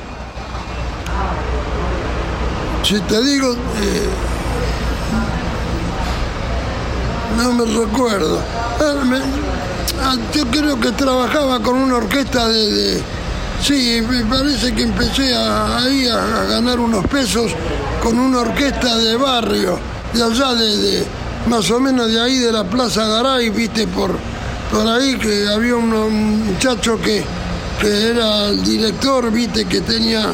Si 2.83 3.01
te 3.01 3.23
digo, 3.23 3.53
eh, 3.53 4.09
no 7.37 7.53
me 7.53 7.65
recuerdo. 7.65 8.41
Ah, 10.05 10.17
yo 10.35 10.45
creo 10.47 10.81
que 10.81 10.91
trabajaba 10.93 11.61
con 11.61 11.77
una 11.77 11.97
orquesta 11.97 12.49
de, 12.49 13.01
sí, 13.63 14.03
me 14.09 14.25
parece 14.25 14.75
que 14.75 14.83
empecé 14.83 15.33
ahí 15.35 16.09
a, 16.09 16.45
ganar 16.45 16.81
unos 16.81 17.07
pesos 17.07 17.53
con 18.03 18.19
una 18.19 18.41
orquesta 18.41 18.97
de 18.99 19.17
barrio, 19.17 19.79
de 20.13 20.23
allá 20.23 20.55
de, 20.55 21.07
más 21.47 21.71
o 21.71 21.79
menos 21.79 22.11
de 22.11 22.21
ahí 22.21 22.39
de 22.39 22.51
la 22.51 22.65
Plaza 22.65 23.07
Garay, 23.07 23.51
viste, 23.51 23.87
por, 23.87 24.11
por 24.73 24.87
ahí 24.89 25.17
que 25.19 25.47
había 25.49 25.77
un, 25.77 26.47
muchacho 26.47 27.01
que, 27.01 27.23
que 27.81 28.11
era 28.11 28.49
el 28.49 28.65
director, 28.65 29.31
viste, 29.31 29.67
que 29.67 29.83
tenía 29.83 30.27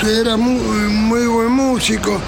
que 0.00 0.20
era 0.20 0.36
muy, 0.36 0.54
muy 0.54 1.26
buen 1.26 1.50
músico 1.50 2.20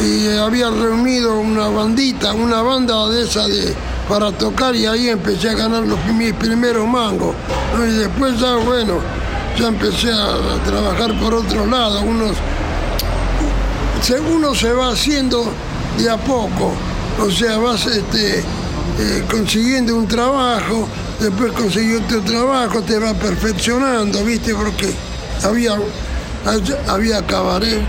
y 0.00 0.26
había 0.36 0.70
reunido 0.70 1.38
una 1.38 1.68
bandita, 1.68 2.34
una 2.34 2.62
banda 2.62 3.08
de 3.08 3.22
esa 3.22 3.46
de, 3.46 3.74
para 4.08 4.30
tocar 4.32 4.74
y 4.76 4.86
ahí 4.86 5.08
empecé 5.08 5.50
a 5.50 5.54
ganar 5.54 5.82
los, 5.82 5.98
mis 6.14 6.32
primeros 6.34 6.86
mangos. 6.86 7.34
Y 7.78 7.92
después 7.98 8.38
ya, 8.40 8.54
bueno, 8.56 9.00
ya 9.58 9.68
empecé 9.68 10.12
a, 10.12 10.34
a 10.34 10.62
trabajar 10.64 11.18
por 11.18 11.34
otro 11.34 11.66
lado. 11.66 12.00
Unos, 12.02 12.32
se- 14.02 14.20
uno 14.20 14.54
se 14.54 14.72
va 14.72 14.92
haciendo 14.92 15.44
de 15.98 16.08
a 16.10 16.16
poco. 16.16 16.72
O 17.20 17.30
sea, 17.30 17.58
vas 17.58 17.86
este, 17.86 18.38
eh, 18.40 19.24
consiguiendo 19.30 19.96
un 19.96 20.06
trabajo, 20.06 20.86
después 21.18 21.52
consiguió 21.52 21.98
otro 22.00 22.20
trabajo, 22.22 22.82
te 22.82 22.98
va 22.98 23.14
perfeccionando, 23.14 24.22
¿viste? 24.24 24.54
Porque 24.54 24.92
había, 25.42 25.76
había 26.88 27.26
cabaret, 27.26 27.80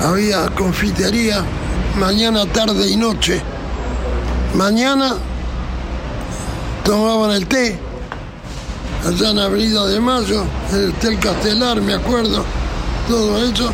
había 0.00 0.46
confitería, 0.50 1.44
mañana, 1.98 2.44
tarde 2.46 2.88
y 2.88 2.96
noche. 2.96 3.40
Mañana 4.54 5.14
tomaban 6.84 7.30
el 7.30 7.46
té, 7.46 7.78
allá 9.06 9.30
en 9.30 9.38
Avenida 9.38 9.86
de 9.86 9.98
Mayo, 9.98 10.44
el 10.74 10.90
Hotel 10.90 11.18
Castelar, 11.18 11.80
me 11.80 11.94
acuerdo, 11.94 12.44
todo 13.08 13.42
eso. 13.42 13.70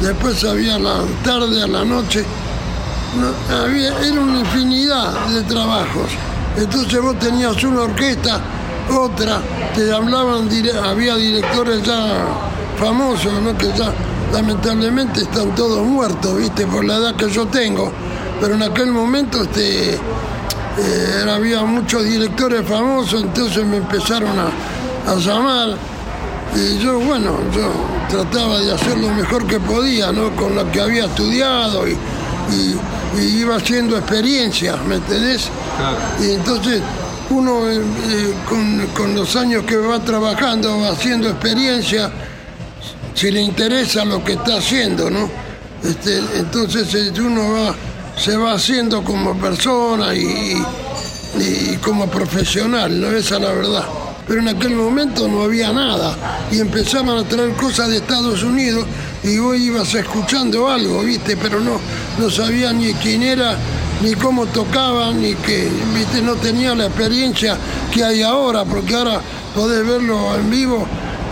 Después 0.00 0.44
había 0.44 0.78
la 0.78 1.00
tarde, 1.24 1.64
a 1.64 1.66
la 1.66 1.84
noche. 1.84 2.24
había, 3.50 3.98
era 3.98 4.20
una 4.20 4.40
infinidad 4.40 5.26
de 5.26 5.42
trabajos. 5.42 6.10
Entonces 6.56 7.02
vos 7.02 7.18
tenías 7.18 7.62
una 7.64 7.82
orquesta, 7.82 8.40
otra, 8.96 9.40
te 9.74 9.92
hablaban, 9.92 10.48
había 10.84 11.16
directores 11.16 11.82
ya 11.82 12.26
famosos, 12.78 13.32
¿no? 13.42 13.58
que 13.58 13.66
ya 13.76 13.92
lamentablemente 14.32 15.22
están 15.22 15.52
todos 15.56 15.84
muertos, 15.84 16.36
¿viste? 16.36 16.64
Por 16.66 16.84
la 16.84 16.98
edad 16.98 17.16
que 17.16 17.28
yo 17.28 17.44
tengo. 17.46 17.92
Pero 18.42 18.56
en 18.56 18.62
aquel 18.64 18.90
momento 18.90 19.40
este, 19.40 19.92
eh, 19.94 21.30
había 21.32 21.62
muchos 21.62 22.02
directores 22.02 22.66
famosos, 22.66 23.22
entonces 23.22 23.64
me 23.64 23.76
empezaron 23.76 24.32
a, 24.36 25.14
llamar. 25.14 25.76
Y 26.56 26.78
yo, 26.78 26.98
bueno, 26.98 27.38
yo 27.54 27.70
trataba 28.08 28.58
de 28.58 28.72
hacer 28.72 28.98
lo 28.98 29.10
mejor 29.10 29.46
que 29.46 29.60
podía, 29.60 30.10
¿no? 30.10 30.34
Con 30.34 30.56
lo 30.56 30.68
que 30.72 30.80
había 30.80 31.04
estudiado 31.04 31.86
y, 31.86 31.96
iba 33.16 33.56
haciendo 33.56 33.96
experiencias, 33.96 34.76
¿me 34.88 34.96
entendés? 34.96 35.48
Y 36.20 36.32
entonces 36.32 36.82
uno 37.30 37.70
eh, 37.70 37.76
eh, 37.76 38.34
con, 38.48 38.86
con, 38.88 39.14
los 39.14 39.36
años 39.36 39.62
que 39.64 39.76
va 39.76 40.00
trabajando, 40.00 40.80
va 40.80 40.88
haciendo 40.88 41.28
experiencia, 41.28 42.10
si 43.14 43.30
le 43.30 43.40
interesa 43.40 44.04
lo 44.04 44.24
que 44.24 44.32
está 44.32 44.56
haciendo, 44.56 45.08
¿no? 45.10 45.30
Este, 45.84 46.18
entonces 46.38 46.92
uno 47.20 47.52
va 47.52 47.74
se 48.16 48.36
va 48.36 48.54
haciendo 48.54 49.02
como 49.02 49.34
persona 49.38 50.14
y, 50.14 50.56
como 51.82 52.08
profesional, 52.08 53.00
¿no? 53.00 53.08
Esa 53.08 53.36
es 53.36 53.42
la 53.42 53.52
verdad. 53.52 53.84
Pero 54.26 54.40
en 54.40 54.48
aquel 54.48 54.74
momento 54.76 55.26
no 55.26 55.42
había 55.42 55.72
nada 55.72 56.16
y 56.50 56.60
empezaban 56.60 57.18
a 57.18 57.24
traer 57.24 57.52
cosas 57.54 57.88
de 57.88 57.96
Estados 57.96 58.42
Unidos 58.42 58.86
y 59.24 59.38
vos 59.38 59.56
ibas 59.56 59.94
escuchando 59.94 60.68
algo, 60.68 61.02
¿viste? 61.02 61.36
Pero 61.36 61.60
no, 61.60 61.80
no 62.18 62.30
sabía 62.30 62.72
ni 62.72 62.92
quién 62.94 63.22
era, 63.22 63.56
ni 64.02 64.14
cómo 64.14 64.46
tocaban, 64.46 65.20
ni 65.20 65.34
que, 65.34 65.68
¿viste? 65.94 66.22
No 66.22 66.34
tenía 66.34 66.74
la 66.74 66.86
experiencia 66.86 67.56
que 67.92 68.04
hay 68.04 68.22
ahora, 68.22 68.64
porque 68.64 68.94
ahora 68.94 69.20
podés 69.54 69.86
verlo 69.86 70.36
en 70.36 70.50
vivo 70.50 70.86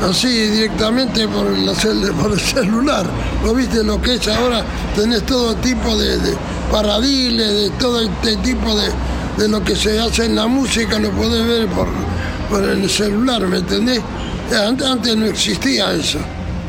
así 0.08 0.28
directamente 0.28 1.26
por, 1.28 1.46
el 1.46 2.40
celular. 2.40 3.06
¿Lo 3.44 3.54
viste 3.54 3.82
lo 3.82 4.00
que 4.00 4.14
es 4.14 4.28
ahora? 4.28 4.64
Tenés 4.94 5.24
todo 5.24 5.54
tipo 5.56 5.96
de 5.96 6.36
paradiles, 6.70 7.48
de 7.48 7.70
todo 7.70 8.00
este 8.00 8.36
tipo 8.38 8.74
de, 8.76 8.88
de, 9.36 9.48
lo 9.48 9.62
que 9.62 9.74
se 9.74 9.98
hace 9.98 10.26
en 10.26 10.36
la 10.36 10.46
música, 10.46 10.98
lo 10.98 11.10
podés 11.10 11.46
ver 11.46 11.66
por, 11.68 11.88
por 12.48 12.62
el 12.62 12.88
celular, 12.88 13.46
¿me 13.46 13.58
entendés? 13.58 14.00
Antes, 14.52 15.16
no 15.16 15.26
existía 15.26 15.92
eso, 15.92 16.18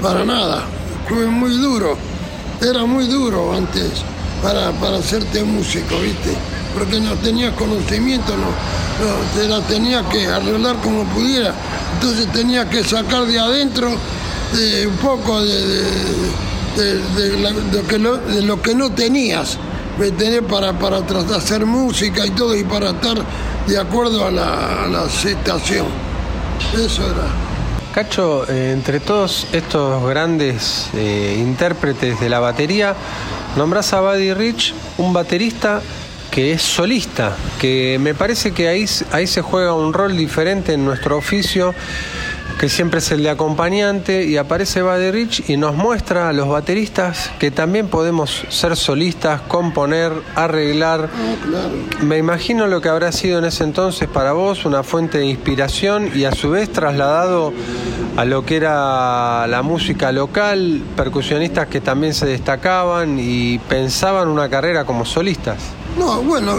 para 0.02 0.24
nada. 0.24 0.64
Fue 1.10 1.26
muy 1.26 1.58
duro, 1.58 1.98
era 2.62 2.86
muy 2.86 3.08
duro 3.08 3.56
antes 3.56 3.90
para, 4.42 4.72
para 4.74 4.98
hacerte 4.98 5.44
músico, 5.44 6.00
¿viste? 6.00 6.36
Porque 6.74 7.00
no 7.00 7.16
tenías 7.16 7.54
conocimiento, 7.56 8.34
no, 8.38 8.48
te 9.40 9.48
la 9.48 9.62
tenías 9.62 10.06
que 10.08 10.28
arreglar 10.28 10.78
como 10.78 11.04
pudiera. 11.06 11.54
Entonces 11.96 12.32
tenías 12.32 12.68
que 12.68 12.84
sacar 12.84 13.26
de 13.26 13.40
adentro 13.40 13.90
eh, 14.58 14.88
un 14.88 14.98
poco 14.98 15.42
de, 15.44 15.84
lo 18.42 18.62
que 18.62 18.74
no 18.76 18.92
tenías 18.92 19.58
me 19.98 20.42
para, 20.42 20.74
para 20.74 20.98
hacer 21.36 21.66
música 21.66 22.26
y 22.26 22.32
todo 22.32 22.56
y 22.56 22.64
para 22.64 22.92
estar 22.92 23.18
de 23.68 23.80
acuerdo 23.80 24.26
a 24.26 24.32
la, 24.32 25.10
situación. 25.10 25.86
Eso 26.74 27.04
era. 27.04 27.28
Cacho, 27.94 28.50
eh, 28.50 28.72
entre 28.72 29.00
todos 29.00 29.48
estos 29.52 30.04
grandes 30.08 30.88
eh, 30.94 31.38
intérpretes 31.40 32.20
de 32.20 32.30
la 32.30 32.40
batería, 32.40 32.96
nombras 33.56 33.94
a 33.94 34.02
Buddy 34.02 34.34
Rich, 34.34 34.74
un 34.98 35.14
baterista 35.14 35.82
que 36.32 36.54
es 36.54 36.62
solista, 36.62 37.36
que 37.60 37.98
me 38.00 38.16
parece 38.16 38.54
que 38.54 38.70
ahí, 38.70 38.86
ahí 39.12 39.28
se 39.28 39.42
juega 39.42 39.74
un 39.74 39.94
rol 39.94 40.16
diferente 40.16 40.74
en 40.74 40.86
nuestro 40.86 41.18
oficio 41.18 41.76
que 42.62 42.70
siempre 42.70 43.00
es 43.00 43.12
el 43.12 43.24
de 43.24 43.32
acompañante, 43.32 44.24
y 44.24 44.38
aparece 44.38 44.84
Buddy 44.84 45.28
y 45.48 45.58
nos 45.58 45.76
muestra 45.76 46.30
a 46.30 46.34
los 46.34 46.48
bateristas 46.48 47.32
que 47.40 47.50
también 47.50 47.88
podemos 47.88 48.46
ser 48.50 48.76
solistas, 48.76 49.42
componer, 49.42 50.12
arreglar. 50.36 51.10
Me 52.02 52.20
imagino 52.20 52.68
lo 52.68 52.80
que 52.80 52.90
habrá 52.90 53.12
sido 53.12 53.40
en 53.40 53.46
ese 53.46 53.64
entonces 53.64 54.08
para 54.08 54.34
vos 54.34 54.64
una 54.66 54.84
fuente 54.84 55.18
de 55.18 55.26
inspiración 55.26 56.12
y 56.14 56.26
a 56.26 56.34
su 56.34 56.52
vez 56.52 56.72
trasladado 56.72 57.52
a 58.16 58.26
lo 58.26 58.46
que 58.46 58.58
era 58.58 59.48
la 59.48 59.64
música 59.64 60.12
local, 60.12 60.84
percusionistas 60.96 61.68
que 61.68 61.82
también 61.82 62.14
se 62.14 62.28
destacaban 62.28 63.18
y 63.20 63.58
pensaban 63.58 64.28
una 64.28 64.50
carrera 64.50 64.86
como 64.86 65.04
solistas. 65.04 65.81
No, 65.98 66.22
bueno, 66.22 66.56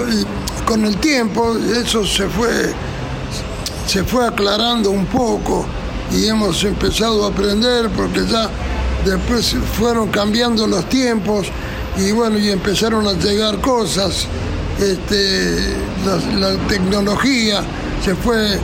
con 0.67 0.85
el 0.85 0.97
tiempo 0.99 1.57
eso 1.57 2.05
se 2.07 2.29
fue 2.29 2.75
se 3.87 4.05
fue 4.05 4.27
aclarando 4.27 4.91
un 4.91 5.07
poco 5.07 5.67
y 6.13 6.27
hemos 6.27 6.63
empezado 6.65 7.25
a 7.25 7.29
aprender 7.29 7.91
porque 7.91 8.25
ya 8.27 8.49
después 9.05 9.55
fueron 9.79 10.09
cambiando 10.09 10.67
los 10.67 10.89
tiempos 10.89 11.49
y 11.97 12.13
bueno, 12.13 12.39
y 12.39 12.51
empezaron 12.51 13.07
a 13.07 13.13
llegar 13.13 13.61
cosas, 13.61 14.27
este, 14.81 15.59
la, 16.39 16.57
tecnología 16.69 17.63
se 18.03 18.15
fue, 18.15 18.59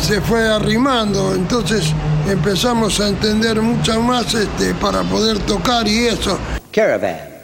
se 0.00 0.20
fue 0.22 0.48
arrimando, 0.48 1.34
entonces 1.34 1.92
empezamos 2.26 2.98
a 3.00 3.08
entender 3.08 3.60
mucho 3.60 4.00
más 4.00 4.32
este, 4.32 4.72
para 4.74 5.02
poder 5.02 5.38
tocar 5.40 5.86
y 5.86 6.06
eso. 6.06 6.38
Caravan. 6.72 7.35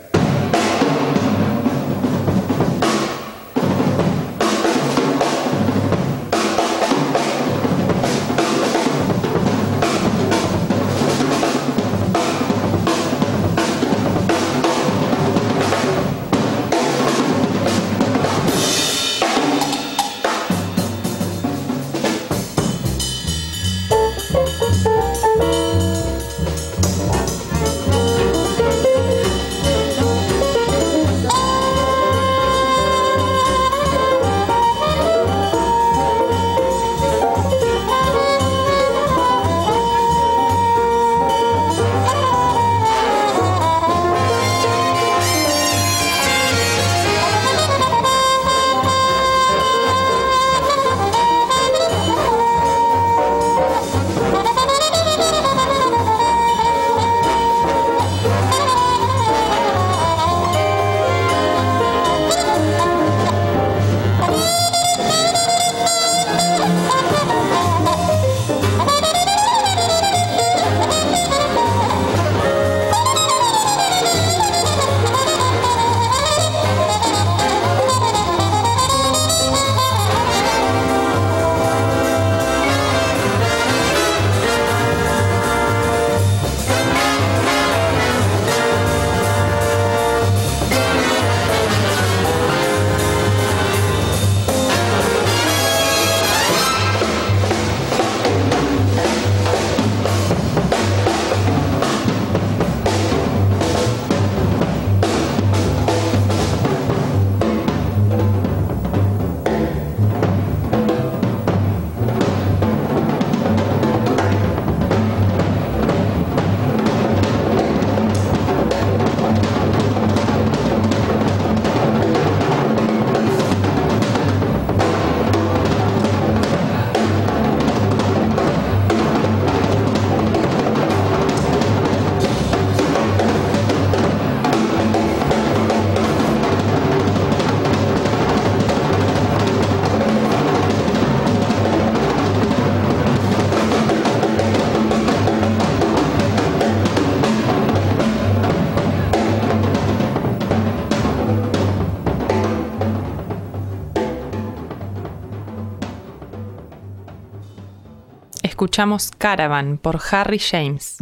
Escuchamos 158.73 159.11
Caravan 159.19 159.77
por 159.77 160.01
Harry 160.13 160.39
James. 160.39 160.97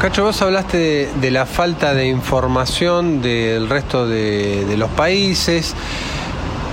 Cacho, 0.00 0.22
vos 0.22 0.40
hablaste 0.42 1.08
de, 1.20 1.30
la 1.32 1.44
falta 1.44 1.92
de 1.92 2.06
información 2.06 3.20
del 3.20 3.68
resto 3.68 4.06
de, 4.06 4.64
de 4.66 4.76
los 4.76 4.88
países. 4.90 5.74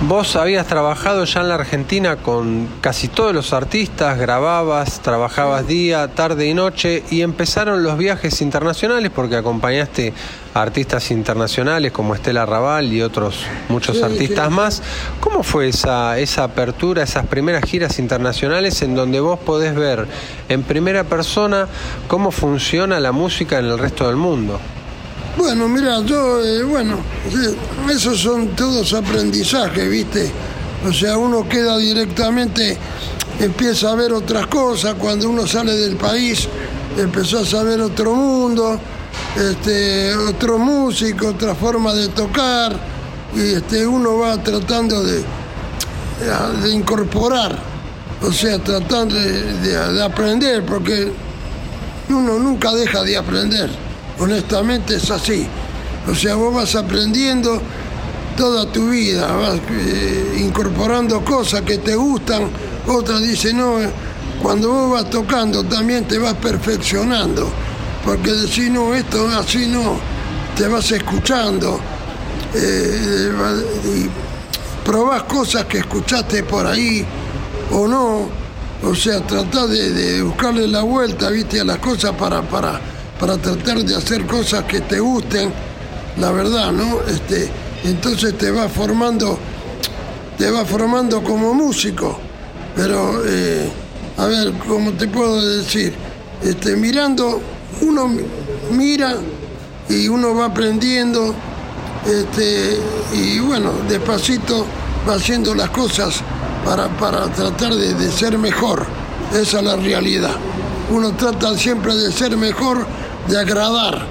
Vos 0.02 0.34
habías 0.36 0.66
trabajado 0.66 1.24
ya 1.24 1.40
en 1.40 1.48
la 1.48 1.56
Argentina 1.56 2.16
con 2.16 2.68
casi 2.80 3.08
todos 3.08 3.34
los 3.34 3.52
artistas, 3.52 4.16
grababas, 4.16 5.00
trabajabas 5.00 5.66
día, 5.66 6.06
tarde 6.08 6.46
y 6.46 6.54
noche 6.54 7.02
y 7.10 7.22
empezaron 7.22 7.82
los 7.82 7.98
viajes 7.98 8.40
internacionales 8.40 9.10
porque 9.14 9.36
acompañaste 9.36 10.14
a 10.54 10.62
artistas 10.62 11.10
internacionales 11.10 11.92
como 11.92 12.14
Estela 12.14 12.46
Raval 12.46 12.92
y 12.92 13.02
otros 13.02 13.44
muchos 13.68 14.02
artistas 14.02 14.50
más. 14.50 14.82
¿Cómo 15.40 15.52
fue 15.52 15.68
esa, 15.68 16.18
esa 16.18 16.44
apertura, 16.44 17.02
esas 17.02 17.24
primeras 17.24 17.64
giras 17.64 17.98
internacionales 17.98 18.82
en 18.82 18.94
donde 18.94 19.20
vos 19.20 19.38
podés 19.38 19.74
ver 19.74 20.06
en 20.50 20.62
primera 20.64 21.04
persona 21.04 21.66
cómo 22.08 22.30
funciona 22.30 23.00
la 23.00 23.10
música 23.10 23.58
en 23.58 23.64
el 23.64 23.78
resto 23.78 24.06
del 24.06 24.16
mundo? 24.16 24.60
Bueno, 25.38 25.66
mira, 25.66 26.02
yo, 26.02 26.44
eh, 26.44 26.62
bueno, 26.62 26.98
esos 27.90 28.20
son 28.20 28.48
todos 28.48 28.92
aprendizajes, 28.92 29.88
¿viste? 29.88 30.30
O 30.86 30.92
sea, 30.92 31.16
uno 31.16 31.48
queda 31.48 31.78
directamente, 31.78 32.76
empieza 33.38 33.92
a 33.92 33.94
ver 33.94 34.12
otras 34.12 34.46
cosas, 34.46 34.96
cuando 34.98 35.30
uno 35.30 35.46
sale 35.46 35.74
del 35.74 35.96
país, 35.96 36.50
empezó 36.98 37.38
a 37.38 37.46
saber 37.46 37.80
otro 37.80 38.14
mundo, 38.14 38.78
este, 39.38 40.14
otro 40.14 40.58
músico, 40.58 41.28
otra 41.28 41.54
forma 41.54 41.94
de 41.94 42.08
tocar, 42.08 42.99
y 43.34 43.54
este, 43.54 43.86
uno 43.86 44.18
va 44.18 44.42
tratando 44.42 45.02
de, 45.02 45.22
incorporar, 46.72 47.58
o 48.22 48.32
sea, 48.32 48.58
tratando 48.58 49.14
de 49.14 50.02
aprender, 50.02 50.64
porque 50.64 51.10
uno 52.08 52.38
nunca 52.38 52.72
deja 52.72 53.02
de 53.02 53.16
aprender 53.16 53.70
honestamente 54.20 54.96
es 54.96 55.10
así. 55.10 55.46
O 56.10 56.14
sea, 56.14 56.34
vos 56.34 56.54
vas 56.54 56.74
aprendiendo 56.74 57.60
toda 58.36 58.70
tu 58.70 58.90
vida, 58.90 59.26
vas 59.32 59.58
eh, 59.70 60.38
incorporando 60.40 61.24
cosas 61.24 61.62
que 61.62 61.78
te 61.78 61.94
gustan, 61.96 62.48
otras 62.86 63.20
dicen, 63.22 63.58
no, 63.58 63.76
cuando 64.42 64.68
vos 64.68 64.92
vas 64.92 65.10
tocando 65.10 65.64
también 65.64 66.06
te 66.06 66.18
vas 66.18 66.34
perfeccionando, 66.34 67.50
porque 68.04 68.32
decís, 68.32 68.70
no, 68.70 68.94
esto 68.94 69.28
así 69.28 69.66
no, 69.66 69.98
te 70.56 70.68
vas 70.68 70.90
escuchando, 70.90 71.80
eh, 72.54 73.32
y 73.84 74.84
probás 74.84 75.24
cosas 75.24 75.64
que 75.66 75.78
escuchaste 75.78 76.42
por 76.44 76.66
ahí 76.66 77.04
o 77.72 77.86
no, 77.86 78.28
o 78.82 78.94
sea, 78.94 79.20
tratás 79.26 79.70
de, 79.70 79.90
de 79.90 80.22
buscarle 80.22 80.66
la 80.66 80.82
vuelta, 80.82 81.30
viste, 81.30 81.60
a 81.60 81.64
las 81.64 81.78
cosas 81.78 82.12
para, 82.12 82.42
para 82.42 82.80
para 83.20 83.36
tratar 83.36 83.84
de 83.84 83.94
hacer 83.94 84.26
cosas 84.26 84.64
que 84.64 84.80
te 84.80 84.98
gusten, 84.98 85.52
la 86.16 86.32
verdad, 86.32 86.72
¿no? 86.72 87.00
Este, 87.06 87.50
entonces 87.84 88.36
te 88.38 88.50
va 88.50 88.66
formando, 88.70 89.38
te 90.38 90.50
va 90.50 90.64
formando 90.64 91.22
como 91.22 91.52
músico. 91.52 92.18
Pero, 92.74 93.22
eh, 93.26 93.70
a 94.16 94.24
ver, 94.24 94.54
¿cómo 94.66 94.92
te 94.92 95.06
puedo 95.06 95.58
decir? 95.58 95.92
Este, 96.42 96.76
mirando, 96.76 97.42
uno 97.82 98.10
mira 98.72 99.16
y 99.90 100.08
uno 100.08 100.34
va 100.34 100.46
aprendiendo, 100.46 101.34
este, 102.06 102.78
y 103.12 103.38
bueno, 103.40 103.72
despacito 103.88 104.66
va 105.08 105.14
haciendo 105.14 105.54
las 105.54 105.70
cosas 105.70 106.20
para, 106.64 106.88
para 106.88 107.26
tratar 107.32 107.74
de, 107.74 108.10
ser 108.10 108.38
mejor. 108.38 108.86
Esa 109.32 109.58
es 109.58 109.64
la 109.64 109.76
realidad. 109.76 110.34
Uno 110.90 111.12
trata 111.14 111.56
siempre 111.56 111.94
de 111.94 112.10
ser 112.10 112.36
mejor 112.36 112.86
de 113.28 113.38
agradar, 113.38 114.04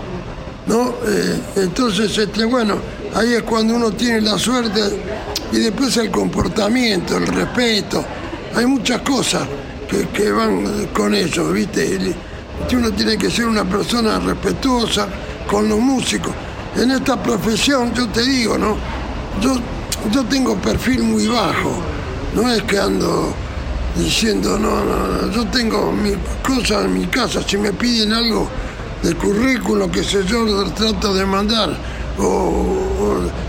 ¿no? 0.67 0.93
Eh, 1.05 1.39
entonces, 1.57 2.17
este, 2.17 2.45
bueno, 2.45 2.75
ahí 3.15 3.33
es 3.33 3.43
cuando 3.43 3.75
uno 3.75 3.91
tiene 3.91 4.21
la 4.21 4.37
suerte 4.37 4.81
y 5.51 5.57
después 5.57 5.97
el 5.97 6.09
comportamiento, 6.09 7.17
el 7.17 7.27
respeto, 7.27 8.03
hay 8.55 8.65
muchas 8.65 9.01
cosas 9.01 9.43
que, 10.13 10.31
van 10.31 10.87
con 10.93 11.13
eso, 11.15 11.51
¿viste? 11.51 12.15
Uno 12.71 12.91
tiene 12.91 13.17
que 13.17 13.31
ser 13.31 13.45
una 13.45 13.65
persona 13.65 14.19
respetuosa 14.19 15.07
con 15.47 15.67
los 15.67 15.79
músicos. 15.79 16.33
En 16.75 16.91
esta 16.91 17.21
profesión, 17.21 17.93
yo 17.93 18.07
te 18.09 18.21
digo, 18.21 18.57
¿no? 18.57 18.77
Yo, 19.41 19.55
yo 20.11 20.23
tengo 20.25 20.55
perfil 20.55 21.03
muy 21.03 21.27
bajo, 21.27 21.71
no 22.35 22.49
es 22.51 22.61
que 22.63 22.77
ando 22.77 23.33
diciendo, 23.97 24.57
no, 24.57 24.83
no, 24.83 25.31
yo 25.31 25.45
tengo 25.47 25.91
mis 25.91 26.15
cosas 26.43 26.85
en 26.85 26.93
mi 26.93 27.05
casa, 27.07 27.41
si 27.45 27.57
me 27.57 27.73
piden 27.73 28.13
algo, 28.13 28.47
de 29.03 29.15
currículo, 29.15 29.89
que 29.91 30.03
sé 30.03 30.23
yo, 30.25 30.43
lo 30.43 30.69
trato 30.71 31.13
de 31.13 31.25
mandar, 31.25 31.75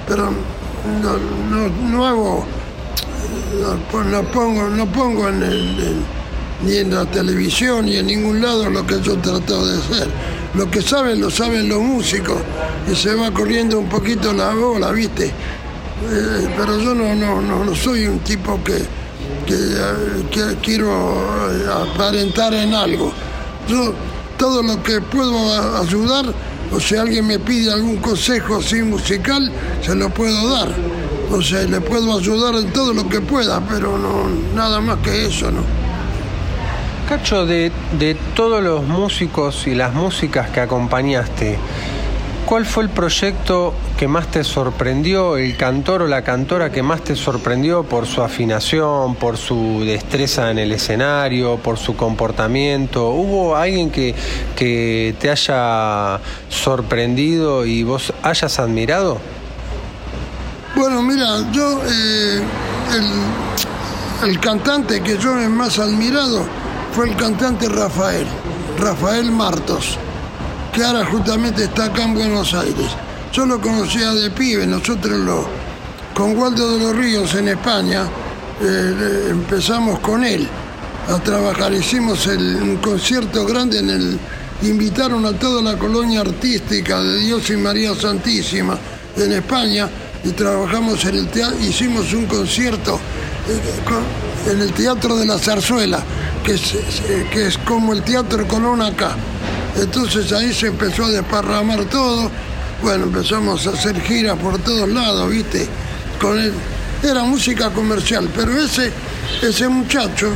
pero 0.06 0.32
no, 1.90 2.06
hago, 2.06 2.44
no, 4.10 4.22
pongo, 4.24 4.68
no 4.68 4.86
pongo 4.86 5.28
en 5.28 5.42
ni 6.62 6.76
en 6.76 6.94
la 6.94 7.04
televisión 7.06 7.86
ni 7.86 7.96
en 7.96 8.06
ningún 8.06 8.42
lado 8.42 8.68
lo 8.68 8.86
que 8.86 9.00
yo 9.00 9.16
trato 9.18 9.66
de 9.66 9.78
hacer. 9.78 10.08
Lo 10.54 10.70
que 10.70 10.82
saben 10.82 11.20
lo 11.20 11.30
saben 11.30 11.68
los 11.68 11.80
músicos 11.80 12.38
y 12.90 12.94
se 12.94 13.14
va 13.14 13.30
corriendo 13.30 13.78
un 13.78 13.88
poquito 13.88 14.32
la 14.32 14.52
bola, 14.52 14.90
¿viste? 14.90 15.26
Eh, 15.26 16.48
pero 16.56 16.78
yo 16.78 16.94
no, 16.94 17.14
no, 17.14 17.40
no, 17.42 17.74
soy 17.74 18.06
un 18.06 18.20
tipo 18.20 18.58
que, 18.64 18.78
que, 19.46 20.28
que 20.30 20.56
quiero 20.62 21.20
aparentar 21.72 22.54
en 22.54 22.74
algo. 22.74 23.12
Yo 23.68 23.94
todo 24.38 24.62
lo 24.62 24.82
que 24.82 25.00
puedo 25.02 25.78
ayudar, 25.78 26.32
o 26.72 26.80
si 26.80 26.96
alguien 26.96 27.26
me 27.26 27.38
pide 27.38 27.70
algún 27.70 27.98
consejo 27.98 28.56
así 28.56 28.82
musical, 28.82 29.52
se 29.82 29.94
lo 29.94 30.08
puedo 30.08 30.48
dar. 30.48 30.74
O 31.30 31.42
sea, 31.42 31.62
le 31.62 31.80
puedo 31.80 32.18
ayudar 32.18 32.54
en 32.56 32.72
todo 32.72 32.92
lo 32.92 33.08
que 33.08 33.20
pueda, 33.20 33.60
pero 33.68 33.98
no 33.98 34.24
nada 34.54 34.80
más 34.80 34.98
que 34.98 35.26
eso, 35.26 35.50
¿no? 35.50 35.79
Cacho, 37.10 37.44
de, 37.44 37.72
todos 38.36 38.62
los 38.62 38.84
músicos 38.84 39.66
y 39.66 39.74
las 39.74 39.92
músicas 39.94 40.50
que 40.50 40.60
acompañaste, 40.60 41.58
¿Cuál 42.46 42.64
fue 42.64 42.84
el 42.84 42.88
proyecto 42.88 43.74
que 43.98 44.06
más 44.06 44.28
te 44.28 44.44
sorprendió, 44.44 45.36
el 45.36 45.56
cantor 45.56 46.02
o 46.02 46.06
la 46.06 46.22
cantora 46.22 46.70
que 46.70 46.84
más 46.84 47.02
te 47.02 47.16
sorprendió 47.16 47.82
por 47.82 48.06
su 48.06 48.22
afinación, 48.22 49.16
por 49.16 49.36
su 49.38 49.82
destreza 49.84 50.52
en 50.52 50.60
el 50.60 50.70
escenario, 50.70 51.56
por 51.56 51.78
su 51.78 51.96
comportamiento? 51.96 53.10
¿Hubo 53.10 53.56
alguien 53.56 53.90
que, 53.90 54.14
que 54.54 55.16
te 55.18 55.30
haya 55.30 56.20
sorprendido 56.48 57.66
y 57.66 57.82
vos 57.82 58.12
hayas 58.22 58.60
admirado? 58.60 59.18
Bueno, 60.76 61.02
mira, 61.02 61.50
yo, 61.50 61.80
eh, 61.88 62.40
el, 64.22 64.28
el 64.30 64.38
cantante 64.38 65.00
que 65.02 65.18
yo 65.18 65.40
he 65.40 65.48
más 65.48 65.80
admirado 65.80 66.59
fue 66.92 67.08
el 67.08 67.16
cantante 67.16 67.68
Rafael, 67.68 68.26
Rafael 68.78 69.30
Martos 69.30 69.98
que 70.72 70.84
ahora 70.84 71.04
justamente 71.04 71.64
está 71.64 71.86
acá 71.86 72.04
en 72.04 72.14
Buenos 72.14 72.54
Aires. 72.54 72.90
Yo 73.32 73.46
lo 73.46 73.60
conocía 73.60 74.12
de 74.14 74.30
pibe, 74.30 74.66
nosotros 74.66 75.18
lo, 75.18 75.48
con 76.14 76.36
Waldo 76.36 76.76
de 76.76 76.84
los 76.84 76.96
Ríos 76.96 77.34
en 77.34 77.48
España, 77.48 78.04
eh, 78.60 79.28
empezamos 79.30 79.98
con 80.00 80.24
él 80.24 80.46
a 81.08 81.18
trabajar. 81.18 81.72
Hicimos 81.72 82.26
un 82.26 82.76
concierto 82.76 83.44
grande 83.46 83.78
en 83.78 83.90
el. 83.90 84.18
Invitaron 84.62 85.24
a 85.24 85.32
toda 85.32 85.62
la 85.62 85.78
colonia 85.78 86.20
artística 86.20 87.02
de 87.02 87.16
Dios 87.16 87.48
y 87.48 87.56
María 87.56 87.94
Santísima 87.94 88.76
en 89.16 89.32
España 89.32 89.88
y 90.22 90.30
trabajamos 90.30 91.04
en 91.04 91.16
el 91.16 91.28
teatro, 91.28 91.58
hicimos 91.60 92.12
un 92.12 92.26
concierto 92.26 93.00
eh, 93.48 94.50
en 94.50 94.60
el 94.60 94.72
Teatro 94.72 95.16
de 95.16 95.26
la 95.26 95.38
Zarzuela, 95.38 96.02
que 96.44 96.52
es, 96.52 96.74
eh, 96.74 97.26
que 97.30 97.46
es 97.46 97.58
como 97.58 97.92
el 97.92 98.02
Teatro 98.02 98.46
Colón 98.46 98.82
acá. 98.82 99.16
Entonces 99.76 100.32
ahí 100.32 100.52
se 100.52 100.68
empezó 100.68 101.04
a 101.04 101.10
desparramar 101.10 101.84
todo. 101.86 102.30
Bueno, 102.82 103.04
empezamos 103.04 103.66
a 103.66 103.70
hacer 103.70 104.00
giras 104.00 104.38
por 104.38 104.58
todos 104.58 104.88
lados, 104.88 105.30
¿viste? 105.30 105.68
Con 106.20 106.38
Era 107.02 107.22
música 107.24 107.70
comercial, 107.70 108.28
pero 108.34 108.58
ese, 108.58 108.92
ese 109.42 109.68
muchacho 109.68 110.28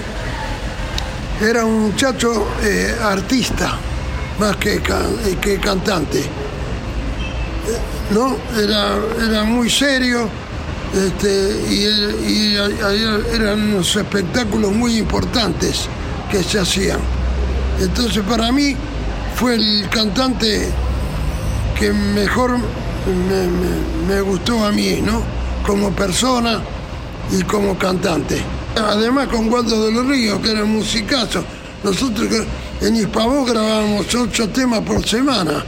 era 1.41 1.65
un 1.65 1.91
muchacho 1.91 2.49
eh, 2.63 2.95
artista, 3.03 3.77
más 4.39 4.57
que, 4.57 4.81
que 5.41 5.59
cantante. 5.59 6.23
¿No? 8.11 8.37
Era, 8.61 8.97
era 9.27 9.45
muy 9.45 9.71
serio 9.71 10.29
este, 10.95 11.61
y, 11.71 12.55
eran 13.35 13.63
unos 13.63 13.97
espectáculos 13.97 14.73
muy 14.73 14.99
importantes 14.99 15.87
que 16.31 16.43
se 16.43 16.61
hacían. 16.61 17.01
Entonces 17.81 18.23
para 18.23 18.53
mí 18.53 18.77
fue 19.35 19.57
el 19.57 19.89
cantante 19.91 20.69
que 21.79 21.93
mejor 21.93 22.59
me, 24.07 24.21
gustó 24.21 24.65
a 24.65 24.71
mí, 24.71 25.01
¿no? 25.03 25.23
Como 25.67 25.91
persona 25.91 26.61
y 27.37 27.43
como 27.43 27.77
cantante. 27.77 28.41
Además 28.77 29.29
con 29.29 29.53
Waldo 29.53 29.87
de 29.87 29.93
los 29.93 30.07
Ríos, 30.07 30.39
que 30.41 30.53
era 30.53 30.65
musicazo. 30.65 31.43
Nosotros 31.83 32.29
en 32.81 32.97
Hispavó 32.97 33.45
grabábamos 33.45 34.15
ocho 34.15 34.49
temas 34.49 34.81
por 34.81 35.05
semana. 35.07 35.65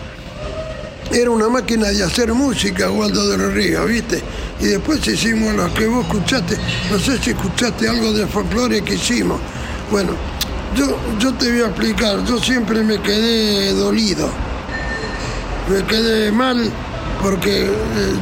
Era 1.12 1.30
una 1.30 1.48
máquina 1.48 1.88
de 1.88 2.02
hacer 2.02 2.32
música, 2.34 2.90
Waldo 2.90 3.28
de 3.28 3.38
los 3.38 3.52
Ríos, 3.52 3.86
¿viste? 3.86 4.22
Y 4.60 4.66
después 4.66 5.06
hicimos 5.06 5.54
lo 5.54 5.72
que 5.72 5.86
vos 5.86 6.04
escuchaste, 6.04 6.56
no 6.90 6.98
sé 6.98 7.18
si 7.18 7.30
escuchaste 7.30 7.88
algo 7.88 8.12
de 8.12 8.26
folclore 8.26 8.82
que 8.82 8.94
hicimos. 8.94 9.40
Bueno, 9.90 10.12
yo, 10.76 10.96
yo 11.18 11.32
te 11.34 11.50
voy 11.50 11.62
a 11.62 11.66
explicar, 11.66 12.24
yo 12.24 12.38
siempre 12.38 12.82
me 12.82 13.00
quedé 13.00 13.72
dolido, 13.72 14.28
me 15.68 15.84
quedé 15.84 16.32
mal 16.32 16.70
porque 17.22 17.64
eh, 17.64 17.70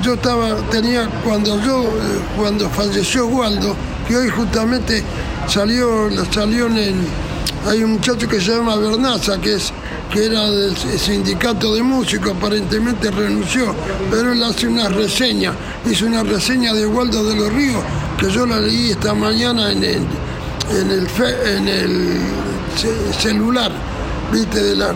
yo 0.02 0.14
estaba, 0.14 0.56
tenía, 0.70 1.08
cuando 1.24 1.60
yo, 1.60 1.82
eh, 1.82 2.20
cuando 2.36 2.68
falleció 2.70 3.26
Waldo, 3.26 3.74
que 4.06 4.16
hoy 4.16 4.28
justamente 4.28 5.02
salió, 5.48 6.10
salió 6.32 6.66
en, 6.66 7.06
hay 7.66 7.82
un 7.82 7.92
muchacho 7.92 8.28
que 8.28 8.40
se 8.40 8.52
llama 8.52 8.76
Bernaza, 8.76 9.40
que 9.40 9.54
es 9.54 9.72
que 10.12 10.26
era 10.26 10.50
del 10.50 10.76
sindicato 10.76 11.74
de 11.74 11.82
músicos, 11.82 12.32
aparentemente 12.36 13.10
renunció, 13.10 13.74
pero 14.10 14.32
él 14.32 14.42
hace 14.42 14.68
una 14.68 14.88
reseña, 14.88 15.52
hizo 15.90 16.06
una 16.06 16.22
reseña 16.22 16.72
de 16.72 16.86
Waldo 16.86 17.24
de 17.24 17.36
los 17.36 17.52
Ríos, 17.52 17.82
que 18.18 18.30
yo 18.30 18.46
la 18.46 18.60
leí 18.60 18.90
esta 18.90 19.14
mañana 19.14 19.72
en 19.72 19.82
el, 19.82 20.06
en 20.70 21.68
el, 21.68 22.20
celular, 23.18 23.72
viste, 24.32 24.62
de 24.62 24.76
la, 24.76 24.92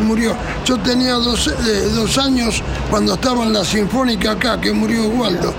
murió. 0.00 0.34
Yo 0.64 0.78
tenía 0.78 1.14
dos, 1.14 1.48
eh, 1.48 1.88
dos 1.94 2.18
años 2.18 2.62
cuando 2.90 3.14
estaba 3.14 3.44
en 3.44 3.52
la 3.52 3.64
Sinfónica 3.64 4.32
acá, 4.32 4.60
que 4.60 4.72
murió 4.72 5.06
Waldo. 5.08 5.54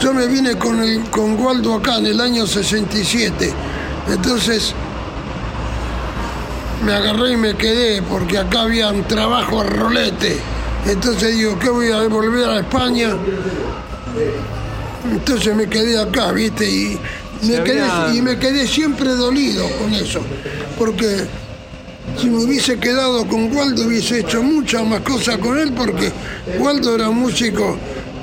Yo 0.00 0.12
me 0.12 0.26
vine 0.26 0.56
con, 0.56 0.78
el, 0.82 1.04
con 1.10 1.38
Waldo 1.40 1.74
acá 1.74 1.98
en 1.98 2.06
el 2.06 2.20
año 2.20 2.46
67. 2.46 3.52
Entonces 4.08 4.74
me 6.84 6.92
agarré 6.92 7.32
y 7.32 7.36
me 7.36 7.54
quedé 7.56 8.02
porque 8.02 8.38
acá 8.38 8.62
había 8.62 8.90
un 8.90 9.04
trabajo 9.04 9.60
a 9.60 9.64
rolete. 9.64 10.36
Entonces 10.86 11.36
digo, 11.36 11.58
¿qué 11.58 11.68
voy 11.68 11.90
a 11.90 12.06
volver 12.08 12.48
a 12.48 12.60
España? 12.60 13.10
Entonces 15.10 15.54
me 15.54 15.68
quedé 15.68 16.00
acá, 16.00 16.32
¿viste? 16.32 16.68
Y 16.68 16.98
me, 17.42 17.62
quedé, 17.62 17.86
y 18.14 18.22
me 18.22 18.38
quedé 18.38 18.66
siempre 18.66 19.10
dolido 19.10 19.68
con 19.78 19.92
eso. 19.92 20.20
Porque 20.78 21.26
si 22.20 22.30
me 22.30 22.44
hubiese 22.44 22.78
quedado 22.78 23.26
con 23.26 23.54
Waldo 23.54 23.86
hubiese 23.86 24.20
hecho 24.20 24.42
muchas 24.42 24.84
más 24.84 25.00
cosas 25.00 25.38
con 25.38 25.58
él 25.58 25.72
porque 25.72 26.12
Waldo 26.58 26.94
era 26.94 27.10
un 27.10 27.18
músico, 27.18 27.76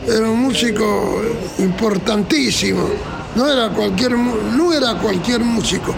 era 0.08 0.30
un 0.30 0.40
músico 0.40 1.22
importantísimo. 1.60 2.90
No 3.36 3.52
era 3.52 3.70
cualquier, 3.70 4.12
no 4.12 4.74
era 4.74 4.96
cualquier 4.96 5.42
músico. 5.42 5.94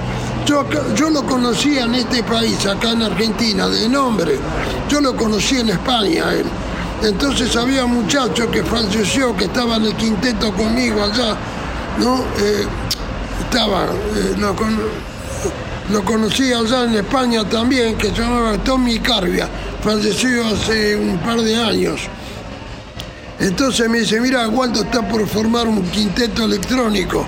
Yo, 0.46 1.10
lo 1.10 1.26
conocía 1.26 1.86
en 1.86 1.96
este 1.96 2.22
país, 2.22 2.64
acá 2.68 2.92
en 2.92 3.02
Argentina, 3.02 3.68
de 3.68 3.90
nombre. 3.90 4.38
Yo 4.88 5.02
lo 5.02 5.16
conocí 5.16 5.58
en 5.58 5.70
España, 5.70 6.34
él. 6.34 6.46
Entonces 7.02 7.56
había 7.56 7.88
muchacho 7.88 8.50
que 8.52 8.64
falleció, 8.64 9.36
que 9.36 9.46
estaba 9.46 9.78
en 9.78 9.86
el 9.86 9.96
quinteto 9.96 10.54
conmigo 10.54 11.04
allá, 11.04 11.36
¿no? 11.98 12.18
Eh, 12.40 12.66
estaba, 13.42 13.86
eh, 13.86 14.36
lo, 14.38 14.56
lo, 15.90 16.06
conocí 16.06 16.54
allá 16.54 16.84
en 16.84 16.96
España 16.96 17.44
también, 17.50 17.98
que 17.98 18.10
se 18.10 18.22
llamaba 18.22 18.58
Tommy 18.60 19.00
Carbia, 19.00 19.50
falleció 19.84 20.46
hace 20.48 20.96
un 20.96 21.18
par 21.20 21.42
de 21.42 21.56
años. 21.56 22.02
Entonces 23.40 23.90
me 23.90 24.00
dice, 24.00 24.22
mira, 24.22 24.48
Waldo 24.48 24.84
está 24.84 25.08
por 25.08 25.28
formar 25.28 25.68
un 25.68 25.82
quinteto 25.90 26.46
electrónico, 26.46 27.26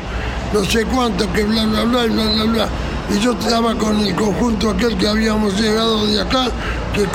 no 0.54 0.64
sé 0.64 0.86
cuánto, 0.86 1.32
que 1.34 1.44
bla, 1.44 1.66
bla, 1.66 1.84
bla, 1.84 2.06
bla, 2.06 2.26
bla, 2.26 2.44
bla 2.44 2.70
y 3.10 3.20
yo 3.20 3.32
estaba 3.32 3.76
con 3.76 4.00
el 4.00 4.14
conjunto 4.16 4.70
aquel 4.70 4.98
que 4.98 5.08
habíamos 5.08 5.60
llegado 5.60 6.06
de 6.08 6.22
acá, 6.22 6.48
que, 6.94 7.06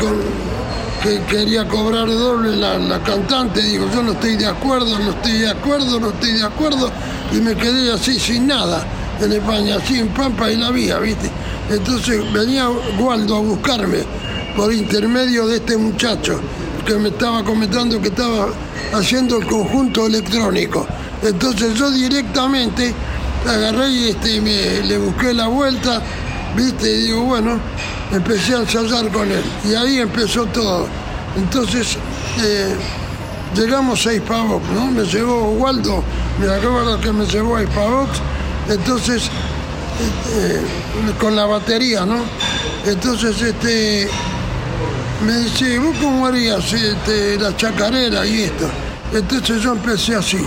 que 1.02 1.22
quería 1.24 1.66
cobrar 1.68 2.06
doble 2.06 2.56
la, 2.56 3.02
cantante, 3.02 3.62
digo, 3.62 3.86
yo 3.92 4.02
no 4.02 4.12
estoy 4.12 4.36
de 4.36 4.46
acuerdo, 4.46 4.98
no 4.98 5.10
estoy 5.10 5.38
de 5.38 5.50
acuerdo, 5.50 6.00
no 6.00 6.08
estoy 6.10 6.32
de 6.32 6.44
acuerdo, 6.44 6.90
y 7.32 7.36
me 7.36 7.54
quedé 7.54 7.92
así 7.92 8.18
sin 8.18 8.46
nada 8.46 8.86
en 9.20 9.32
España, 9.32 9.76
así 9.76 9.98
en 9.98 10.08
Pampa 10.08 10.50
y 10.50 10.56
la 10.56 10.70
vía, 10.70 10.98
¿viste? 10.98 11.30
Entonces 11.70 12.20
venía 12.32 12.68
Waldo 12.98 13.36
a 13.36 13.40
buscarme 13.40 13.98
por 14.56 14.72
intermedio 14.72 15.46
de 15.46 15.56
este 15.56 15.76
muchacho 15.76 16.40
que 16.86 16.94
me 16.94 17.08
estaba 17.08 17.44
comentando 17.44 18.00
que 18.00 18.08
estaba 18.08 18.48
haciendo 18.92 19.38
el 19.38 19.46
conjunto 19.46 20.06
electrónico. 20.06 20.86
Entonces 21.22 21.74
yo 21.74 21.90
directamente 21.90 22.92
agarré 23.48 23.90
y 23.90 24.08
este, 24.08 24.40
me, 24.40 24.82
le 24.86 24.98
busqué 24.98 25.34
la 25.34 25.48
vuelta, 25.48 26.00
viste, 26.56 26.90
y 26.90 27.02
digo, 27.06 27.22
bueno, 27.22 27.58
empecé 28.10 28.54
a 28.54 28.58
ensayar 28.58 29.08
con 29.10 29.30
él. 29.30 29.42
Y 29.64 29.74
ahí 29.74 29.98
empezó 29.98 30.46
todo. 30.46 30.86
Entonces, 31.36 31.96
eh, 32.42 32.74
llegamos 33.54 34.06
a 34.06 34.12
Hispavox, 34.12 34.68
¿no? 34.70 34.90
Me 34.90 35.04
llevó 35.04 35.50
Waldo, 35.52 36.02
me 36.40 36.46
acuerdo 36.46 37.00
que 37.00 37.12
me 37.12 37.26
llevó 37.26 37.56
a 37.56 37.62
Hispavox, 37.62 38.18
entonces, 38.68 39.24
eh, 40.34 40.60
con 41.18 41.34
la 41.34 41.46
batería, 41.46 42.04
¿no? 42.04 42.22
Entonces, 42.86 43.40
este, 43.40 44.08
me 45.26 45.38
dice, 45.38 45.78
¿vos 45.78 45.96
cómo 46.00 46.26
harías 46.26 46.72
este, 46.72 47.38
la 47.38 47.56
chacarera 47.56 48.26
y 48.26 48.42
esto? 48.42 48.68
Entonces 49.12 49.62
yo 49.62 49.72
empecé 49.72 50.14
así. 50.14 50.38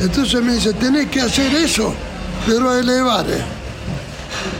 Entonces 0.00 0.42
me 0.42 0.54
dice, 0.54 0.72
tenés 0.74 1.08
que 1.08 1.20
hacer 1.20 1.54
eso, 1.54 1.94
pero 2.46 2.70
a 2.70 2.78
elevar. 2.80 3.26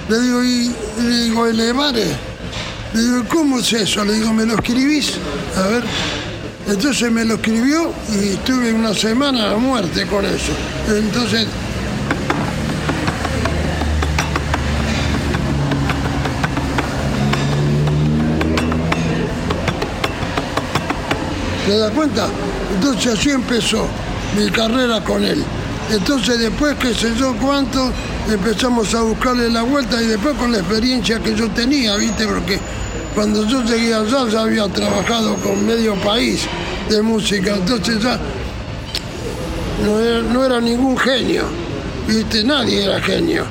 Le 0.09 0.21
digo, 0.21 0.45
y 0.45 0.73
le 1.03 1.17
digo, 1.25 1.47
elevar. 1.47 1.95
Le 1.95 3.01
digo, 3.01 3.25
¿cómo 3.29 3.59
es 3.59 3.73
eso? 3.73 4.05
Le 4.05 4.15
digo, 4.15 4.33
¿me 4.33 4.47
lo 4.47 4.55
escribís? 4.55 5.15
A 5.57 5.69
ver. 5.69 5.85
Entonces 6.69 7.13
me 7.13 7.25
lo 7.25 7.35
escribió 7.35 7.93
y 8.13 8.31
estuve 8.31 8.73
una 8.73 8.93
semana 8.93 9.53
a 9.53 9.57
muerte 9.57 10.05
con 10.07 10.25
eso. 10.25 10.53
Entonces 10.89 11.47
¿Te 21.67 21.77
das 21.79 21.91
cuenta? 21.91 22.29
Entonces 22.75 23.19
así 23.19 23.31
empezó 23.31 23.89
mi 24.35 24.51
carrera 24.51 25.03
con 25.03 25.25
él. 25.25 25.45
Entonces 25.91 26.39
después, 26.41 26.77
qué 26.81 26.93
sé 26.95 27.15
yo 27.17 27.35
cuánto, 27.37 27.93
empezamos 28.31 28.93
a 28.95 29.03
buscarle 29.03 29.49
la 29.51 29.63
vuelta 29.63 30.03
y 30.03 30.07
después 30.07 30.37
con 30.37 30.51
la 30.51 30.59
experiencia 30.59 31.21
que 31.21 31.35
yo 31.35 31.49
tenía, 31.51 31.95
¿viste? 31.97 32.27
Porque 32.27 32.59
cuando 33.15 33.47
yo 33.47 33.63
llegué 33.63 33.95
allá 33.95 34.29
ya 34.29 34.41
había 34.41 34.69
trabajado 34.69 35.37
con 35.37 35.65
medio 35.65 35.95
país 35.97 36.43
de 36.91 37.03
música, 37.03 37.55
entonces 37.55 38.03
ya 38.03 38.19
no 40.31 40.45
era, 40.45 40.61
ningún 40.61 40.99
genio, 40.99 41.45
¿viste? 42.09 42.43
Nadie 42.43 42.85
era 42.85 43.01
genio, 43.01 43.45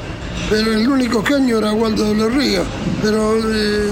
pero 0.49 0.73
el 0.73 0.87
único 0.87 1.23
genio 1.23 1.59
era 1.59 1.71
Waldo 1.71 2.09
de 2.09 2.15
los 2.15 2.33
Ríos, 2.33 2.67
pero 3.01 3.37
eh, 3.37 3.91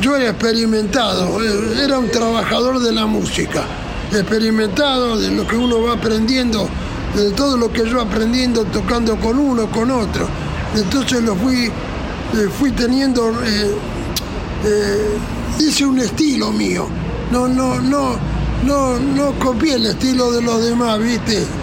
yo 0.00 0.16
era 0.16 0.30
experimentado, 0.30 1.42
eh, 1.42 1.84
era 1.84 1.98
un 1.98 2.10
trabajador 2.10 2.80
de 2.80 2.92
la 2.92 3.06
música 3.06 3.64
experimentado, 4.18 5.18
de 5.18 5.30
lo 5.30 5.46
que 5.46 5.56
uno 5.56 5.82
va 5.82 5.94
aprendiendo, 5.94 6.68
de 7.14 7.30
todo 7.32 7.56
lo 7.56 7.72
que 7.72 7.88
yo 7.88 8.00
aprendiendo 8.00 8.64
tocando 8.64 9.16
con 9.16 9.38
uno, 9.38 9.70
con 9.70 9.90
otro. 9.90 10.28
Entonces 10.74 11.22
lo 11.22 11.34
fui, 11.36 11.66
eh, 11.66 12.48
fui 12.58 12.70
teniendo, 12.72 13.30
eh, 13.44 13.74
eh, 14.64 15.18
hice 15.58 15.84
un 15.84 15.98
estilo 15.98 16.50
mío. 16.50 16.86
No, 17.30 17.48
no, 17.48 17.80
no, 17.80 18.16
no, 18.64 18.98
no 18.98 19.32
copié 19.38 19.74
el 19.74 19.86
estilo 19.86 20.32
de 20.32 20.42
los 20.42 20.62
demás, 20.62 20.98
¿viste? 20.98 21.61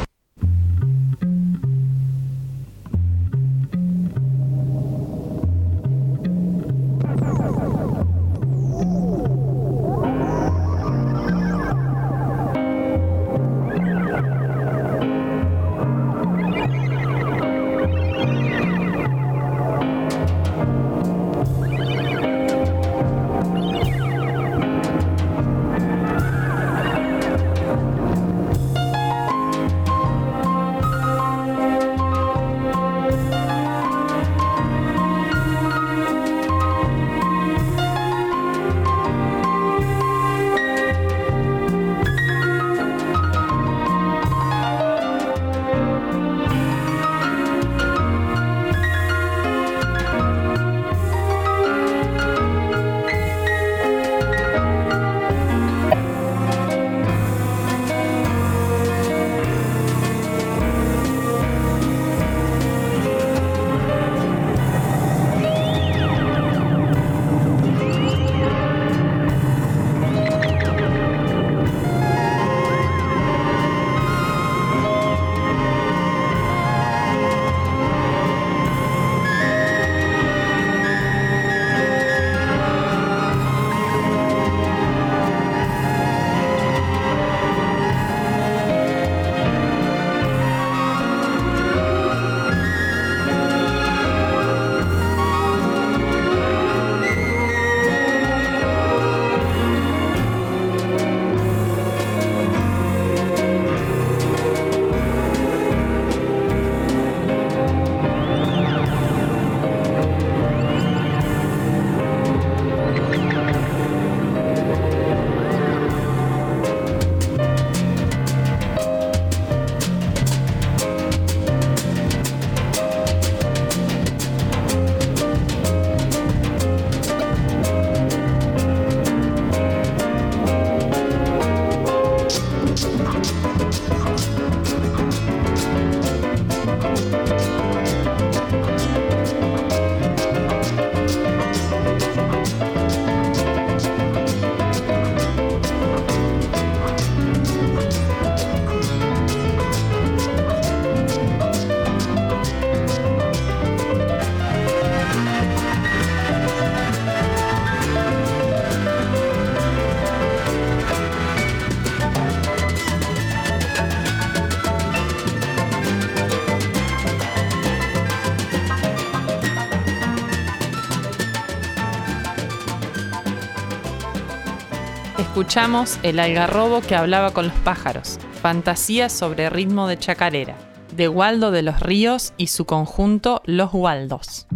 Escuchamos 175.40 176.00
El 176.04 176.20
algarrobo 176.20 176.82
que 176.82 176.98
hablaba 176.98 177.32
con 177.32 177.48
los 177.48 177.56
pájaros, 177.60 178.20
fantasía 178.42 179.08
sobre 179.08 179.50
ritmo 179.50 179.88
de 179.88 179.98
chacarera, 179.98 180.54
de 180.98 181.08
Waldo 181.08 181.52
de 181.52 181.62
los 181.62 181.80
Ríos 181.80 182.34
y 182.36 182.48
su 182.48 182.66
conjunto 182.66 183.42
Los 183.46 183.70
Waldos. 183.72 184.48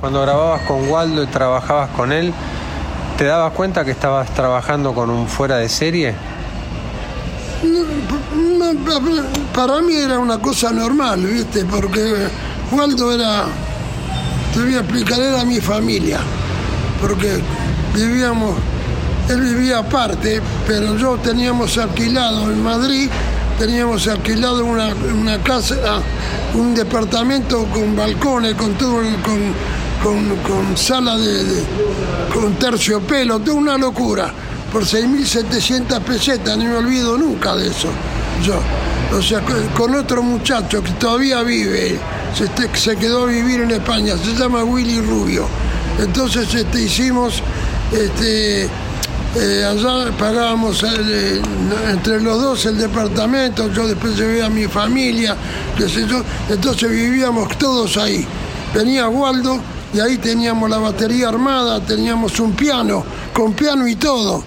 Cuando 0.00 0.22
grababas 0.22 0.62
con 0.62 0.90
Waldo 0.90 1.22
y 1.22 1.26
trabajabas 1.28 1.90
con 1.90 2.10
él, 2.10 2.34
¿te 3.16 3.26
dabas 3.26 3.52
cuenta 3.52 3.84
que 3.84 3.92
estabas 3.92 4.34
trabajando 4.34 4.92
con 4.92 5.08
un 5.08 5.28
fuera 5.28 5.58
de 5.58 5.68
serie? 5.68 6.16
No, 7.62 8.72
no, 8.72 9.22
para 9.54 9.80
mí 9.82 9.94
era 9.94 10.18
una 10.18 10.40
cosa 10.40 10.72
normal, 10.72 11.24
¿viste? 11.24 11.64
Porque 11.64 12.26
Waldo 12.72 13.14
era, 13.14 13.44
te 14.52 14.60
voy 14.64 14.74
a 14.74 14.80
explicar, 14.80 15.20
era 15.20 15.44
mi 15.44 15.60
familia. 15.60 16.18
Porque 17.02 17.40
vivíamos, 17.94 18.54
él 19.28 19.40
vivía 19.40 19.78
aparte, 19.80 20.40
pero 20.66 20.96
yo 20.96 21.16
teníamos 21.16 21.76
alquilado 21.76 22.50
en 22.50 22.62
Madrid, 22.62 23.10
teníamos 23.58 24.06
alquilado 24.08 24.64
una, 24.64 24.94
una 24.94 25.38
casa, 25.42 25.74
ah, 25.86 26.00
un 26.54 26.74
departamento 26.74 27.64
con 27.66 27.94
balcones, 27.96 28.54
con 28.54 28.72
todo, 28.74 29.02
con, 29.24 29.52
con, 30.02 30.36
con 30.36 30.76
sala 30.76 31.18
de, 31.18 31.64
con 32.32 32.54
terciopelo, 32.54 33.40
toda 33.40 33.56
una 33.56 33.76
locura. 33.76 34.32
Por 34.72 34.84
6.700 34.84 36.00
pesetas, 36.00 36.56
no 36.56 36.64
me 36.64 36.76
olvido 36.76 37.18
nunca 37.18 37.54
de 37.56 37.66
eso. 37.68 37.88
Yo, 38.42 38.54
o 39.14 39.20
sea, 39.20 39.40
con- 39.76 39.94
otro 39.94 40.22
muchacho 40.22 40.82
que 40.82 40.92
todavía 40.92 41.42
vive, 41.42 41.98
se, 42.34 42.78
se 42.78 42.96
quedó 42.96 43.24
a 43.24 43.26
vivir 43.26 43.60
en 43.60 43.70
España, 43.72 44.16
se 44.16 44.34
llama 44.34 44.64
Willy 44.64 45.00
Rubio. 45.02 45.46
Entonces 45.98 46.52
este, 46.54 46.82
hicimos, 46.82 47.42
este, 47.92 48.64
eh, 48.64 49.64
allá 49.64 50.10
pagábamos 50.18 50.82
eh, 50.82 51.40
entre 51.90 52.20
los 52.20 52.40
dos 52.42 52.66
el 52.66 52.78
departamento, 52.78 53.70
yo 53.72 53.86
después 53.86 54.16
llevé 54.16 54.42
a 54.42 54.48
mi 54.50 54.66
familia, 54.66 55.36
qué 55.76 55.88
sé 55.88 56.06
yo, 56.06 56.22
entonces 56.48 56.90
vivíamos 56.90 57.56
todos 57.58 57.96
ahí. 57.96 58.26
Venía 58.74 59.08
Waldo 59.08 59.58
y 59.94 60.00
ahí 60.00 60.16
teníamos 60.18 60.68
la 60.70 60.78
batería 60.78 61.28
armada, 61.28 61.80
teníamos 61.80 62.40
un 62.40 62.52
piano, 62.52 63.04
con 63.32 63.52
piano 63.52 63.86
y 63.86 63.96
todo. 63.96 64.42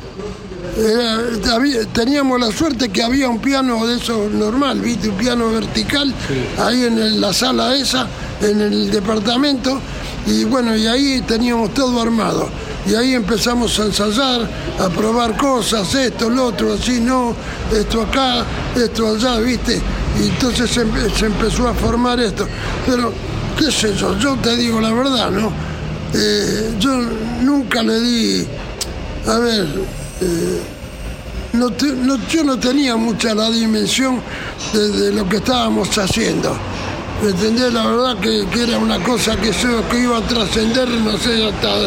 Teníamos 1.94 2.40
la 2.40 2.52
suerte 2.52 2.90
que 2.90 3.02
había 3.04 3.30
un 3.30 3.40
piano 3.40 3.86
de 3.86 3.98
eso 3.98 4.28
normal, 4.32 4.82
¿viste? 4.82 5.10
Un 5.10 5.16
piano 5.16 5.50
vertical, 5.52 6.14
ahí 6.58 6.84
en 6.86 6.98
el- 6.98 7.22
la 7.22 7.32
sala 7.34 7.76
esa, 7.76 8.08
en 8.42 8.60
el 8.60 8.92
departamento, 8.92 9.80
y 10.28 10.44
bueno, 10.44 10.76
y 10.76 10.88
ahí 10.88 11.22
teníamos 11.28 11.74
todo 11.74 12.02
armado. 12.02 12.50
Y 12.88 12.94
ahí 12.94 13.14
empezamos 13.16 13.80
a 13.80 13.86
ensayar, 13.86 14.48
a 14.80 14.90
probar 14.90 15.36
cosas, 15.38 15.94
esto, 15.96 16.30
lo 16.30 16.46
otro, 16.48 16.74
así, 16.74 17.00
no, 17.00 17.36
esto 17.72 18.04
acá, 18.04 18.46
esto 18.76 19.08
allá, 19.16 19.38
¿viste? 19.40 19.82
Y 20.22 20.28
entonces 20.30 20.70
se, 20.70 20.86
empe- 20.86 21.26
empezó 21.26 21.68
a 21.68 21.74
formar 21.74 22.20
esto. 22.20 22.48
Pero, 22.86 23.12
qué 23.58 23.72
sé 23.72 23.96
yo, 23.96 24.18
yo 24.20 24.36
te 24.38 24.56
digo 24.56 24.80
la 24.80 24.92
verdad, 24.94 25.32
¿no? 25.32 25.52
Eh, 26.14 26.76
yo 26.80 26.96
nunca 27.42 27.82
le 27.82 28.00
di, 28.00 28.46
a 29.28 29.38
ver, 29.40 29.66
eh, 30.22 30.62
no 31.54 31.72
te- 31.72 31.88
no- 31.88 32.20
yo 32.28 32.44
no 32.44 32.60
tenía 32.60 32.96
mucha 32.98 33.34
la 33.34 33.50
dimensión 33.50 34.22
de 34.74 35.12
lo 35.12 35.28
que 35.28 35.38
estábamos 35.38 35.98
haciendo. 35.98 36.56
¿Me 37.24 37.30
entendés? 37.32 37.74
La 37.74 37.86
verdad 37.88 38.18
que, 38.18 38.46
que 38.52 38.64
era 38.64 38.78
una 38.78 39.00
cosa 39.02 39.36
que, 39.38 39.52
se- 39.54 39.68
que 39.90 40.00
iba 40.00 40.18
a 40.18 40.22
trascender, 40.22 40.88
no 40.90 41.18
sé, 41.18 41.48
hasta, 41.48 41.86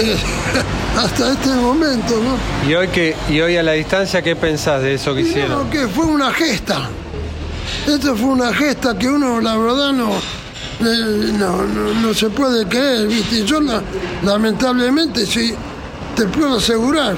eh, 0.00 0.16
hasta 0.98 1.32
este 1.32 1.50
momento, 1.50 2.14
¿no? 2.22 2.68
¿Y 2.68 2.74
hoy, 2.74 2.88
que, 2.88 3.14
¿Y 3.30 3.40
hoy 3.40 3.56
a 3.56 3.62
la 3.62 3.72
distancia 3.72 4.22
qué 4.22 4.34
pensás 4.36 4.82
de 4.82 4.94
eso 4.94 5.14
que 5.14 5.22
hicieron? 5.22 5.64
No, 5.64 5.70
que 5.70 5.86
fue 5.88 6.04
una 6.06 6.32
gesta. 6.32 6.88
Esto 7.86 8.16
fue 8.16 8.28
una 8.30 8.52
gesta 8.52 8.98
que 8.98 9.08
uno, 9.08 9.40
la 9.40 9.56
verdad, 9.56 9.92
no, 9.92 10.10
eh, 10.14 11.32
no, 11.38 11.62
no, 11.62 11.94
no 12.02 12.14
se 12.14 12.28
puede 12.30 12.66
creer, 12.66 13.06
¿viste? 13.06 13.44
Yo, 13.44 13.60
la- 13.60 13.82
lamentablemente, 14.24 15.24
sí, 15.26 15.54
te 16.16 16.24
puedo 16.26 16.56
asegurar, 16.58 17.16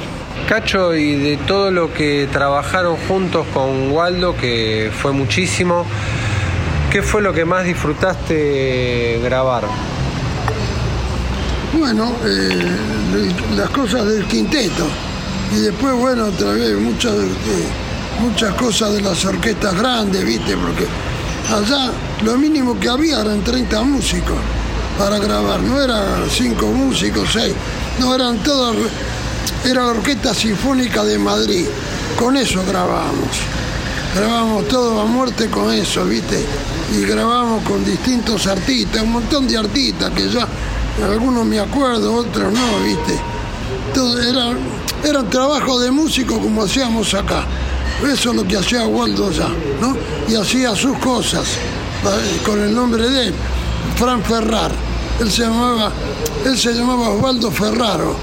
Cacho, 0.49 0.95
y 0.95 1.15
de 1.17 1.37
todo 1.39 1.71
lo 1.71 1.93
que 1.93 2.29
trabajaron 2.33 2.97
juntos 3.09 3.45
con 3.53 3.91
Waldo, 3.91 4.37
que 4.37 4.91
fue 5.03 5.13
muchísimo, 5.13 5.85
¿qué 6.91 7.03
fue 7.03 7.23
lo 7.23 7.33
que 7.33 7.45
más 7.45 7.65
disfrutaste 7.65 9.21
grabar? 9.23 9.65
Bueno, 11.79 12.13
eh, 12.25 12.67
las 13.57 13.71
cosas 13.71 14.07
del 14.07 14.25
quinteto. 14.27 14.87
Y 15.55 15.61
después, 15.61 15.95
bueno, 15.95 16.27
otra 16.27 16.53
vez 16.53 16.79
muchas, 16.79 17.15
eh, 17.15 17.69
muchas 18.21 18.55
cosas 18.55 18.95
de 18.95 19.03
las 19.03 19.25
orquestas 19.25 19.75
grandes, 19.79 20.25
¿viste? 20.25 20.57
Porque 20.57 20.87
allá 21.53 21.91
lo 22.25 22.37
mínimo 22.37 22.79
que 22.79 22.89
había 22.89 23.21
eran 23.21 23.43
30 23.43 23.83
músicos 23.83 24.37
para 24.99 25.19
grabar. 25.19 25.61
No 25.61 25.81
eran 25.81 26.29
5 26.29 26.67
músicos, 26.67 27.29
6. 27.33 27.55
No, 28.01 28.15
eran 28.15 28.39
todas. 28.43 28.77
Era 29.65 29.83
la 29.83 29.89
Orquesta 29.89 30.35
Sinfónica 30.35 31.05
de 31.05 31.19
Madrid. 31.19 31.67
Con 32.19 32.37
eso 32.37 32.63
grabábamos. 32.67 33.29
Grabábamos 34.15 34.67
todo 34.69 35.01
a 35.01 35.05
muerte 35.05 35.49
con 35.49 35.73
eso, 35.73 36.05
¿viste? 36.05 36.45
Y 36.97 37.05
grabábamos 37.05 37.63
con 37.65 37.85
distintos 37.85 38.47
artistas, 38.47 39.03
un 39.03 39.13
montón 39.13 39.47
de 39.47 39.59
artistas 39.59 40.11
que 40.11 40.29
ya 40.29 40.49
algunos 41.05 41.45
me 41.45 41.61
acuerdo, 41.61 42.15
otros 42.15 42.53
no, 42.53 42.81
¿viste? 42.85 43.15
Todo 43.95 44.21
era, 44.21 44.53
era 45.05 45.23
trabajo 45.25 45.79
de 45.79 45.91
músico 45.91 46.39
como 46.41 46.63
hacíamos 46.63 47.13
acá. 47.15 47.45
Eso 48.03 48.31
es 48.31 48.37
lo 48.37 48.45
que 48.45 48.57
hacía 48.57 48.87
Waldo 48.87 49.29
allá, 49.29 49.49
¿no? 49.81 49.97
Y 50.29 50.37
hacía 50.37 50.75
sus 50.75 50.97
cosas 50.99 51.47
eh, 52.05 52.41
con 52.45 52.61
el 52.61 52.75
nombre 52.75 53.09
de 53.09 53.27
él, 53.29 53.35
Fran 53.97 54.23
Ferrar. 54.23 54.71
Él 55.21 55.31
se 55.31 55.43
llamaba, 55.43 55.93
él 56.45 56.57
se 56.57 56.73
llamaba 56.73 57.11
Osvaldo 57.11 57.51
Ferraro. 57.51 58.17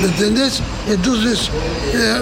¿Me 0.00 0.08
entendés? 0.08 0.60
Entonces 0.88 1.48
eh, 1.94 2.20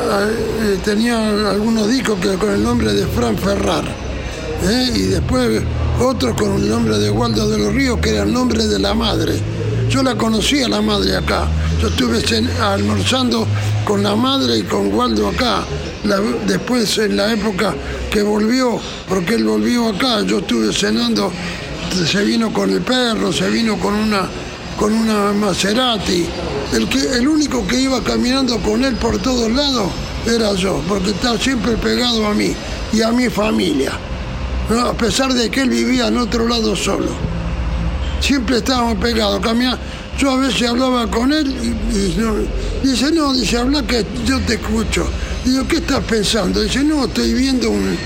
eh, 0.61 0.79
tenía 0.85 1.51
algunos 1.51 1.89
discos 1.89 2.19
que 2.21 2.35
con 2.35 2.51
el 2.53 2.63
nombre 2.63 2.93
de 2.93 3.07
Fran 3.07 3.37
Ferrar. 3.39 3.85
Y 4.95 5.03
después 5.05 5.63
otros 6.01 6.35
con 6.35 6.55
el 6.55 6.69
nombre 6.69 6.99
de 6.99 7.11
Waldo 7.11 7.49
de 7.49 7.59
los 7.59 7.75
Ríos, 7.75 7.99
que 8.01 8.11
era 8.11 8.23
el 8.23 8.33
nombre 8.33 8.67
de 8.67 8.79
la 8.79 8.95
madre. 8.95 9.39
Yo 9.89 10.03
la 10.03 10.17
conocí 10.17 10.63
a 10.63 10.69
la 10.69 10.81
madre 10.81 11.17
acá. 11.17 11.47
Yo 11.81 11.89
estuve 11.89 12.23
almorzando 12.61 13.47
con 13.85 14.03
la 14.03 14.17
madre 14.17 14.59
y 14.59 14.63
con 14.63 14.93
Waldo 14.95 15.29
acá. 15.29 15.65
Después, 16.47 16.97
en 16.99 17.17
la 17.17 17.33
época 17.33 17.75
que 18.11 18.23
volvió, 18.23 18.81
porque 19.09 19.35
él 19.35 19.45
volvió 19.45 19.89
acá, 19.89 20.23
yo 20.23 20.39
estuve 20.39 20.73
cenando, 20.73 21.33
se 22.07 22.25
vino 22.25 22.53
con 22.53 22.71
el 22.71 22.81
perro, 22.81 23.33
se 23.33 23.51
vino 23.51 23.79
con 23.79 23.95
una, 23.95 24.29
con 24.79 24.93
una 24.93 25.33
Maserati. 25.33 26.27
El, 26.73 26.89
que, 26.89 27.01
el 27.17 27.29
único 27.29 27.67
que 27.67 27.81
iba 27.81 28.03
caminando 28.03 28.59
con 28.59 28.85
él 28.85 28.95
por 28.97 29.19
todos 29.19 29.51
lados 29.51 29.91
era 30.27 30.55
yo, 30.55 30.81
porque 30.89 31.11
estaba 31.11 31.39
siempre 31.39 31.73
pegado 31.77 32.27
a 32.27 32.33
mí 32.33 32.55
y 32.93 33.03
a 33.03 33.11
mi 33.11 33.29
familia. 33.29 34.10
A 34.71 34.93
pesar 34.95 35.33
de 35.35 35.51
que 35.51 35.63
él 35.63 35.71
vivía 35.71 36.09
en 36.09 36.19
otro 36.19 36.47
lado 36.47 36.77
solo 36.77 37.09
siempre 38.21 38.59
estábamos 38.59 38.99
pegados, 38.99 39.41
camina- 39.41 39.79
Yo 40.19 40.31
a 40.33 40.37
veces 40.37 40.69
hablaba 40.69 41.11
con 41.11 41.33
él 41.33 41.47
y, 41.49 41.97
y 41.97 42.89
dice, 42.91 43.11
no, 43.11 43.33
dice, 43.33 43.57
habla 43.57 43.83
que 43.87 44.05
yo 44.27 44.39
te 44.41 44.55
escucho. 44.55 45.09
Digo, 45.45 45.67
¿qué 45.67 45.77
estás 45.77 46.05
pensando? 46.05 46.61
Dice, 46.61 46.85
no, 46.85 47.07
estoy 47.07 47.33
viendo 47.33 47.71
un, 47.71 47.97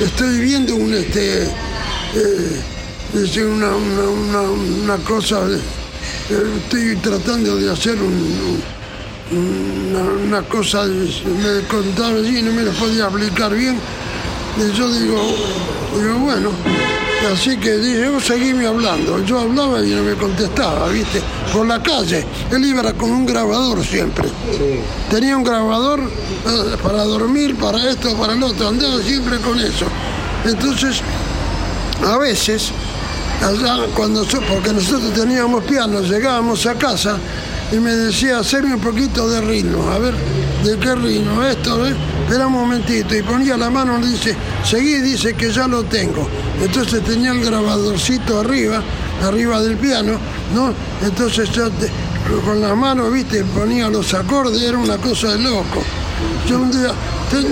estoy 0.00 0.40
viendo 0.40 0.74
un, 0.74 0.92
este, 0.92 1.44
eh, 1.44 2.60
dice, 3.14 3.44
una, 3.44 3.68
una, 3.76 4.40
una, 4.40 4.96
cosa, 5.04 5.46
de- 5.46 5.58
eh, 5.58 6.58
estoy 6.64 6.96
tratando 6.96 7.54
de 7.56 7.70
hacer 7.70 7.94
un, 7.94 8.60
un- 9.30 9.96
una, 10.26 10.42
cosa, 10.42 10.84
me 10.86 11.60
contaba 11.68 12.16
allí, 12.18 12.42
no 12.42 12.52
me 12.52 12.62
lo 12.62 12.72
podía 12.72 13.04
explicar 13.04 13.54
bien. 13.54 13.76
Y 14.56 14.76
yo 14.76 14.92
digo, 14.92 15.16
digo, 15.96 16.18
bueno, 16.18 16.50
así 17.32 17.56
que 17.56 17.76
dije, 17.78 18.08
vos 18.08 18.24
seguime 18.24 18.66
hablando. 18.66 19.24
Yo 19.24 19.40
hablaba 19.40 19.84
y 19.84 19.90
no 19.90 20.02
me 20.02 20.14
contestaba, 20.14 20.88
¿viste? 20.88 21.22
Por 21.52 21.66
la 21.66 21.82
calle. 21.82 22.24
Él 22.50 22.64
iba 22.64 22.92
con 22.94 23.10
un 23.10 23.26
grabador 23.26 23.84
siempre. 23.84 24.28
Tenía 25.10 25.36
un 25.36 25.44
grabador 25.44 26.00
eh, 26.00 26.76
para 26.82 27.04
dormir, 27.04 27.56
para 27.56 27.90
esto, 27.90 28.16
para 28.16 28.34
el 28.34 28.42
otro. 28.42 28.68
Andaba 28.68 29.00
siempre 29.02 29.38
con 29.38 29.58
eso. 29.58 29.86
Entonces, 30.44 31.00
a 32.04 32.18
veces, 32.18 32.70
allá 33.42 33.86
cuando 33.94 34.24
porque 34.48 34.72
nosotros 34.72 35.12
teníamos 35.14 35.64
piano, 35.64 36.00
llegábamos 36.00 36.66
a 36.66 36.74
casa 36.74 37.18
y 37.72 37.76
me 37.76 37.94
decía, 37.94 38.38
hacerme 38.38 38.74
un 38.74 38.80
poquito 38.80 39.28
de 39.28 39.40
ritmo, 39.40 39.88
a 39.90 39.98
ver, 39.98 40.14
¿de 40.64 40.78
qué 40.78 40.94
ritmo? 40.94 41.42
Esto, 41.42 41.86
¿eh? 41.86 41.94
Espera 42.22 42.46
un 42.46 42.54
momentito, 42.54 43.14
y 43.14 43.22
ponía 43.22 43.56
la 43.56 43.70
mano 43.70 43.98
y 44.00 44.12
dice, 44.12 44.36
seguí, 44.64 45.00
dice 45.00 45.34
que 45.34 45.52
ya 45.52 45.66
lo 45.66 45.84
tengo. 45.84 46.28
Entonces 46.60 47.02
tenía 47.04 47.32
el 47.32 47.44
grabadorcito 47.44 48.40
arriba, 48.40 48.82
arriba 49.22 49.60
del 49.62 49.76
piano, 49.76 50.18
¿no? 50.54 50.72
Entonces 51.04 51.50
yo 51.50 51.68
con 52.44 52.60
la 52.60 52.74
mano, 52.74 53.10
viste, 53.10 53.42
ponía 53.44 53.88
los 53.88 54.14
acordes, 54.14 54.62
era 54.62 54.78
una 54.78 54.96
cosa 54.98 55.32
de 55.32 55.38
loco. 55.38 55.82
Yo 56.48 56.60
un 56.60 56.70
día, 56.70 56.92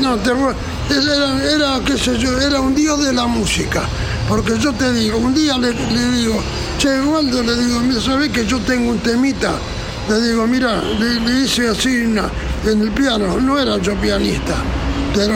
no, 0.01 0.17
te, 0.19 0.31
era, 0.31 1.55
era, 1.55 1.81
qué 1.85 1.97
sé 1.99 2.19
yo, 2.19 2.39
era 2.41 2.61
un 2.61 2.75
dios 2.75 3.05
de 3.05 3.13
la 3.13 3.27
música. 3.27 3.83
Porque 4.29 4.59
yo 4.59 4.73
te 4.73 4.93
digo, 4.93 5.19
un 5.19 5.35
día 5.35 5.57
le, 5.59 5.73
le 5.73 6.11
digo, 6.13 6.41
che, 6.79 7.01
Waldo, 7.01 7.43
le 7.43 7.57
digo, 7.57 8.01
¿sabés 8.01 8.31
que 8.31 8.47
yo 8.47 8.61
tengo 8.61 8.91
un 8.91 8.99
temita? 8.99 9.53
Le 10.09 10.21
digo, 10.23 10.47
mira, 10.47 10.81
le, 10.99 11.41
hice 11.45 11.69
así 11.69 12.05
una- 12.05 12.31
en 12.67 12.81
el 12.83 12.91
piano, 12.93 13.39
no 13.41 13.59
era 13.59 13.77
yo 13.79 13.95
pianista, 13.97 14.55
pero 15.15 15.35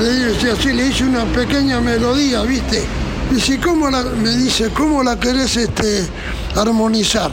le 0.00 0.30
hice 0.32 0.52
así, 0.52 0.72
le 0.72 0.86
hice 0.86 1.04
una 1.04 1.24
pequeña 1.24 1.80
melodía, 1.80 2.42
¿viste? 2.42 2.84
Dice, 3.30 3.58
¿cómo 3.58 3.90
la, 3.90 4.02
me 4.02 4.30
dice, 4.36 4.70
¿cómo 4.70 5.02
la 5.02 5.18
querés 5.18 5.56
este, 5.56 6.06
armonizar? 6.54 7.30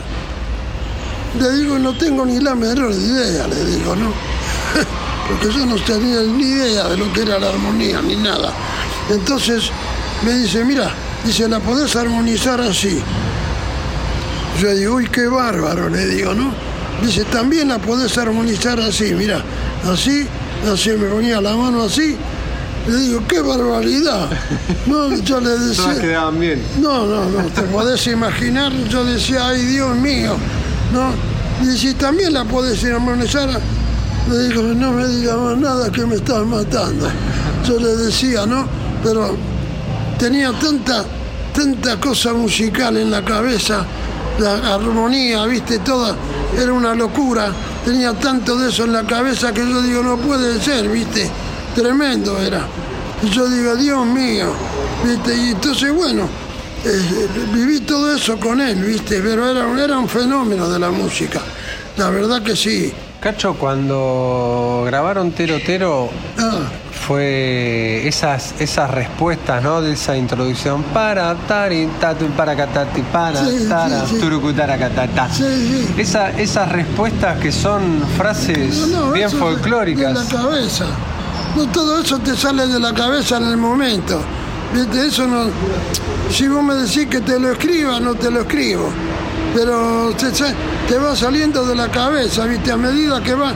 Le 1.40 1.50
digo, 1.60 1.78
no 1.78 1.96
tengo 1.96 2.26
ni 2.26 2.40
la 2.40 2.56
menor 2.56 2.92
idea, 2.92 3.48
le 3.48 3.64
digo, 3.66 3.96
¿no? 3.96 4.12
Porque 5.30 5.54
yo 5.56 5.66
no 5.66 5.76
tenía 5.84 6.22
ni 6.22 6.44
idea 6.44 6.90
de 6.90 6.98
lo 6.98 7.14
que 7.14 7.22
era 7.22 7.38
la 7.38 7.50
armonía, 7.50 8.02
ni 8.02 8.16
nada. 8.16 8.52
Entonces 9.10 9.70
me 10.26 10.34
dice, 10.34 10.66
mira, 10.66 10.92
dice, 11.24 11.48
la 11.48 11.60
podés 11.60 11.96
armonizar 11.96 12.60
así. 12.60 13.00
Yo 14.60 14.74
digo, 14.74 14.96
uy, 14.96 15.08
qué 15.10 15.28
bárbaro, 15.28 15.88
le 15.90 16.08
digo, 16.08 16.34
¿no? 16.34 16.71
Dice, 17.04 17.24
también 17.26 17.70
la 17.70 17.80
podés 17.80 18.18
armonizar 18.18 18.80
así, 18.80 19.14
mira, 19.14 19.42
así, 19.92 20.28
así, 20.72 20.92
me 20.92 21.08
ponía 21.08 21.42
la 21.42 21.56
mano 21.56 21.84
así. 21.84 22.16
Le 22.88 22.98
digo, 22.98 23.22
qué 23.28 23.42
barbaridad. 23.42 24.30
No, 24.88 25.16
yo 25.18 25.40
le 25.40 25.50
decía. 25.60 26.00
quedaban 26.00 26.40
bien. 26.40 26.62
No, 26.80 27.06
no, 27.06 27.26
no, 27.26 27.44
te 27.50 27.62
podés 27.64 28.06
imaginar, 28.08 28.72
yo 28.90 29.04
decía, 29.04 29.48
ay 29.48 29.62
Dios 29.66 29.96
mío, 29.98 30.36
¿no? 30.94 31.12
Si 31.76 31.94
también 31.94 32.34
la 32.34 32.44
podés 32.46 32.84
armonizar, 32.86 33.50
le 34.30 34.48
digo, 34.48 34.64
no 34.64 34.94
me 34.94 35.08
digas 35.08 35.38
más 35.38 35.58
nada 35.58 35.92
que 35.92 36.06
me 36.06 36.16
estás 36.16 36.46
matando. 36.46 37.08
Yo 37.68 37.80
le 37.80 37.96
decía, 37.98 38.46
¿no? 38.46 38.68
Pero 39.04 39.36
tenía 40.18 40.52
tanta, 40.54 41.04
tanta 41.54 42.00
cosa 42.00 42.34
musical 42.34 42.98
en 42.98 43.12
la 43.12 43.24
cabeza, 43.24 43.86
la 44.40 44.76
armonía, 44.76 45.46
viste, 45.46 45.80
toda, 45.80 46.16
era 46.58 46.74
una 46.74 46.96
locura. 46.96 47.52
Tenía 47.86 48.14
tanto 48.14 48.58
de 48.58 48.70
eso 48.70 48.86
en 48.86 48.94
la 48.94 49.04
cabeza 49.04 49.54
que 49.54 49.62
yo 49.62 49.82
digo, 49.82 50.04
no 50.04 50.18
puede 50.18 50.62
ser, 50.62 50.88
viste, 50.90 51.30
tremendo 51.76 52.40
era. 52.40 52.66
Y 53.24 53.30
yo 53.30 53.48
digo, 53.48 53.76
Dios 53.76 54.06
mío, 54.06 54.48
viste, 55.06 55.36
y 55.36 55.52
entonces, 55.52 55.94
bueno, 55.94 56.28
eh, 56.84 57.28
viví 57.54 57.82
todo 57.82 58.16
eso 58.16 58.40
con 58.40 58.60
él, 58.62 58.84
viste, 58.84 59.22
pero 59.22 59.50
era, 59.50 59.84
era 59.84 59.98
un 59.98 60.10
fenómeno 60.10 60.70
de 60.70 60.80
la 60.80 60.92
música. 60.92 61.42
La 61.98 62.10
verdad 62.10 62.42
que 62.42 62.56
sí. 62.56 62.92
Cacho, 63.22 63.54
cuando 63.54 64.84
grabaron 64.88 65.32
Tero 65.32 65.60
Tero, 65.64 66.10
fue 67.08 68.08
esas 68.08 68.56
esas 68.60 68.90
respuestas, 68.90 69.62
¿no? 69.62 69.80
De 69.80 69.94
esa 69.94 70.18
introducción 70.18 70.82
para 70.92 71.36
tari 71.36 71.88
tatu 72.00 72.26
para 72.30 72.56
catati 72.56 73.02
para 73.04 73.44
Sí, 73.46 73.60
sí, 73.60 73.70
tara 73.70 74.08
sí. 74.08 74.18
turucutara 74.20 74.76
catata. 74.78 75.30
Esa, 75.98 76.30
esas 76.32 76.72
respuestas 76.72 77.38
que 77.40 77.52
son 77.52 78.04
frases 78.18 78.88
No, 78.88 79.08
no, 79.08 79.12
bien 79.12 79.30
folclóricas. 79.30 80.14
De 80.30 80.36
la 80.36 80.42
cabeza. 80.44 80.86
No 81.56 81.68
todo 81.68 82.02
eso 82.02 82.18
te 82.20 82.36
sale 82.36 82.66
de 82.68 82.80
la 82.80 82.94
cabeza 82.94 83.38
en 83.38 83.44
el 83.50 83.58
momento. 83.58 84.20
Eso 84.96 85.28
no. 85.28 85.46
Si 86.32 86.48
vos 86.48 86.64
me 86.64 86.74
decís 86.76 87.06
que 87.08 87.20
te 87.22 87.38
lo 87.40 87.52
escriba, 87.52 88.00
no 88.00 88.16
te 88.16 88.32
lo 88.32 88.42
escribo. 88.42 88.90
Pero 89.54 90.14
te, 90.88 90.98
va 90.98 91.16
saliendo 91.16 91.66
de 91.66 91.76
la 91.76 91.90
cabeza, 91.90 92.46
¿viste? 92.46 92.72
A 92.72 92.78
medida 92.78 93.22
que 93.22 93.34
va. 93.36 93.54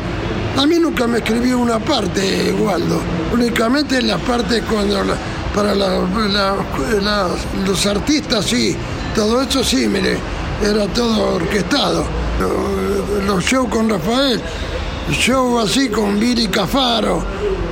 A 0.57 0.65
mí 0.65 0.77
nunca 0.79 1.07
me 1.07 1.17
escribió 1.19 1.57
una 1.59 1.79
parte, 1.79 2.53
Waldo. 2.59 2.99
Únicamente 3.33 4.01
la 4.01 4.17
parte 4.17 4.61
cuando. 4.61 5.01
para 5.53 5.73
la- 5.73 5.99
la- 7.01 7.27
los 7.65 7.85
artistas, 7.85 8.45
sí. 8.45 8.75
Todo 9.15 9.41
eso 9.41 9.63
sí, 9.63 9.87
mire. 9.87 10.17
Era 10.61 10.85
todo 10.87 11.35
orquestado. 11.35 12.05
Lo- 12.39 13.25
Los 13.25 13.43
shows 13.45 13.69
con 13.69 13.89
Rafael 13.89 14.41
show 15.11 15.59
así 15.59 15.89
con 15.89 16.19
Billy 16.19 16.47
Cafaro, 16.47 17.23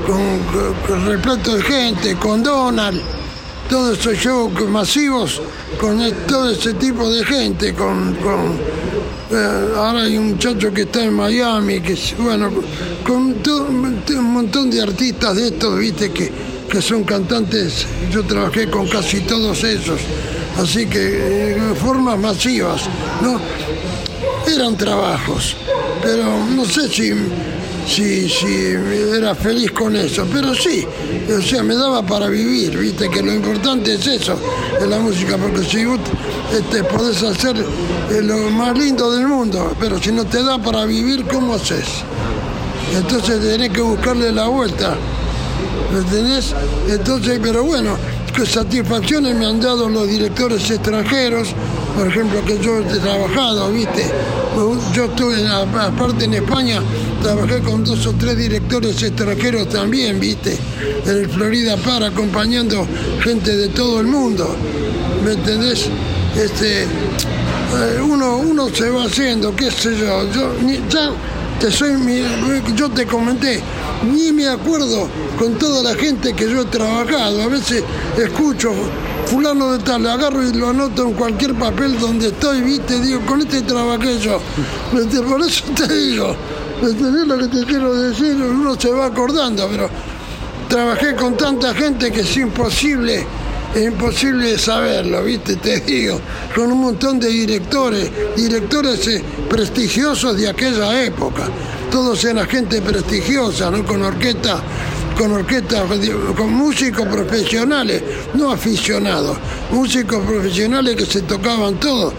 con, 0.06 0.40
con- 0.40 0.74
con 0.88 1.06
repleto 1.08 1.56
de 1.56 1.64
gente, 1.64 2.16
con 2.16 2.44
Donald, 2.44 3.02
todos 3.74 3.98
esos 3.98 4.16
shows 4.20 4.70
masivos 4.70 5.42
con 5.80 6.00
e- 6.00 6.12
todo 6.28 6.52
ese 6.52 6.76
tipo 6.76 7.10
de 7.10 7.26
gente, 7.26 7.74
con, 7.74 8.16
eh, 9.32 9.74
ahora 9.76 10.04
hay 10.04 10.16
un 10.16 10.34
muchacho 10.34 10.72
que 10.72 10.84
está 10.84 11.04
en 11.06 11.16
Miami, 11.16 11.82
que 11.82 11.98
bueno, 12.20 12.52
con 13.04 13.36
un 13.36 14.32
montón 14.32 14.70
de 14.70 14.80
artistas 14.80 15.36
de 15.38 15.48
estos, 15.48 15.80
viste, 15.80 16.12
que, 16.12 16.32
que 16.70 16.82
son 16.84 17.04
cantantes, 17.04 17.88
yo 18.12 18.24
trabajé 18.24 18.70
con 18.70 18.88
casi 18.88 19.22
todos 19.22 19.64
esos, 19.64 20.00
así 20.56 20.86
que 20.86 21.56
eh, 21.56 21.58
formas 21.82 22.20
masivas, 22.20 22.84
¿no? 23.24 23.42
eran 24.56 24.78
trabajos, 24.78 25.56
pero 26.04 26.26
no 26.56 26.64
sé 26.66 26.88
si, 26.90 27.12
si, 27.88 28.30
si 28.30 28.76
era 29.16 29.36
feliz 29.36 29.72
con 29.72 29.96
eso, 29.96 30.26
pero 30.32 30.54
sí, 30.54 30.86
o 31.36 31.42
sea, 31.42 31.64
me 31.64 31.76
daba 31.76 32.02
para 32.02 32.28
vivir, 32.28 32.78
viste, 32.78 33.10
que 33.10 33.22
lo 33.22 33.34
importante 33.34 33.94
es 33.94 34.08
eso, 34.08 34.38
en 34.82 34.90
la 34.90 35.00
música, 35.00 35.38
porque 35.38 35.64
si 35.64 35.86
vos 35.86 36.00
este, 36.54 36.84
podés 36.84 37.22
hacer 37.24 37.56
eh, 37.58 38.22
lo 38.22 38.38
más 38.52 38.78
lindo 38.78 39.12
del 39.12 39.28
mundo, 39.28 39.76
pero 39.80 40.00
si 40.02 40.12
no 40.12 40.26
te 40.26 40.44
da 40.44 40.58
para 40.58 40.86
vivir, 40.86 41.26
¿cómo 41.26 41.56
haces? 41.56 41.88
Entonces 42.96 43.42
tenés 43.42 43.72
que 43.72 43.82
buscarle 43.82 44.32
la 44.32 44.48
vuelta. 44.48 44.96
¿Me 45.92 46.00
entendés? 46.00 46.54
Entonces, 46.88 47.40
pero 47.42 47.64
bueno, 47.64 47.98
qué 48.36 48.46
satisfacciones 48.46 49.36
me 49.36 49.46
han 49.46 49.60
dado 49.60 49.90
los 49.90 50.08
directores 50.08 50.70
extranjeros, 50.70 51.50
por 51.96 52.08
ejemplo, 52.08 52.44
que 52.46 52.60
yo 52.60 52.80
he 52.80 53.00
trabajado, 53.00 53.72
¿viste? 53.72 54.12
Yo 54.94 55.06
estuve, 55.06 55.48
aparte 55.48 56.26
en 56.26 56.36
España, 56.36 56.82
trabajé 57.24 57.60
con 57.62 57.84
dos 57.86 58.06
o 58.06 58.14
tres 58.14 58.38
directores 58.38 59.02
extranjeros 59.02 59.70
también, 59.70 60.20
¿viste? 60.20 60.58
En 61.06 61.18
el 61.18 61.30
Florida 61.30 61.78
Par, 61.78 62.04
acompañando 62.04 62.86
gente 63.24 63.56
de 63.56 63.70
todo 63.70 64.02
el 64.02 64.08
mundo, 64.08 64.54
¿me 65.24 65.32
entendés? 65.32 65.88
Este, 66.36 66.84
eh, 66.84 66.88
uno, 68.04 68.38
uno 68.38 68.68
se 68.70 68.90
va 68.90 69.06
haciendo, 69.06 69.56
qué 69.56 69.72
sé 69.72 69.98
yo, 69.98 70.30
yo 70.32 70.54
ya 70.90 71.12
te 71.60 71.72
soy 71.72 71.94
yo 72.76 72.90
te 72.90 73.06
comenté, 73.06 73.62
ni 74.12 74.34
me 74.34 74.50
acuerdo 74.50 75.08
con 75.40 75.58
toda 75.58 75.82
la 75.82 75.98
gente 75.98 76.34
que 76.34 76.50
yo 76.50 76.62
he 76.62 76.66
trabajado, 76.66 77.42
a 77.42 77.48
veces 77.48 77.84
escucho 78.18 78.74
fulano 79.28 79.72
de 79.72 79.80
tal, 79.80 80.04
le 80.04 80.12
agarro 80.12 80.44
y 80.44 80.54
lo 80.54 80.70
anoto 80.70 81.08
en 81.08 81.14
cualquier 81.14 81.54
papel 81.56 81.98
donde 82.00 82.28
estoy, 82.28 82.62
viste, 82.62 83.00
digo, 83.00 83.22
con 83.26 83.42
este 83.42 83.62
trabajé 83.62 84.20
yo. 84.20 84.40
Por 84.92 85.42
eso 85.42 85.64
te 85.76 85.88
digo, 85.88 86.28
¿me 86.28 86.38
entendés 86.90 87.28
lo 87.28 87.38
que 87.38 87.48
te 87.48 87.66
quiero 87.66 87.94
decir? 87.94 88.36
Uno 88.36 88.80
se 88.80 88.90
va 88.90 89.08
acordando, 89.08 89.68
pero 89.70 89.90
trabajé 90.68 91.16
con 91.16 91.38
tanta 91.38 91.74
gente 91.74 92.12
que 92.12 92.22
es 92.22 92.38
imposible, 92.38 93.26
es 93.76 93.84
imposible 93.84 94.58
saberlo, 94.58 95.24
¿viste? 95.24 95.56
Te 95.58 95.80
digo, 95.82 96.20
con 96.56 96.72
un 96.72 96.82
montón 96.82 97.20
de 97.20 97.28
directores, 97.28 98.10
directores 98.36 99.08
eh, 99.08 99.24
prestigiosos 99.50 100.38
de 100.38 100.50
aquella 100.50 101.04
época. 101.04 101.44
Todos 101.92 102.24
eran 102.26 102.48
gente 102.48 102.82
prestigiosa, 102.82 103.70
¿no? 103.70 103.86
Con 103.86 104.02
orquesta, 104.02 104.60
con 105.18 105.32
orquesta, 105.32 105.84
con 106.36 106.54
músicos 106.54 107.08
profesionales, 107.08 108.02
no 108.34 108.52
aficionados, 108.52 109.38
músicos 109.72 110.26
profesionales 110.26 110.96
que 110.96 111.06
se 111.06 111.22
tocaban 111.22 111.76
todos. 111.76 112.14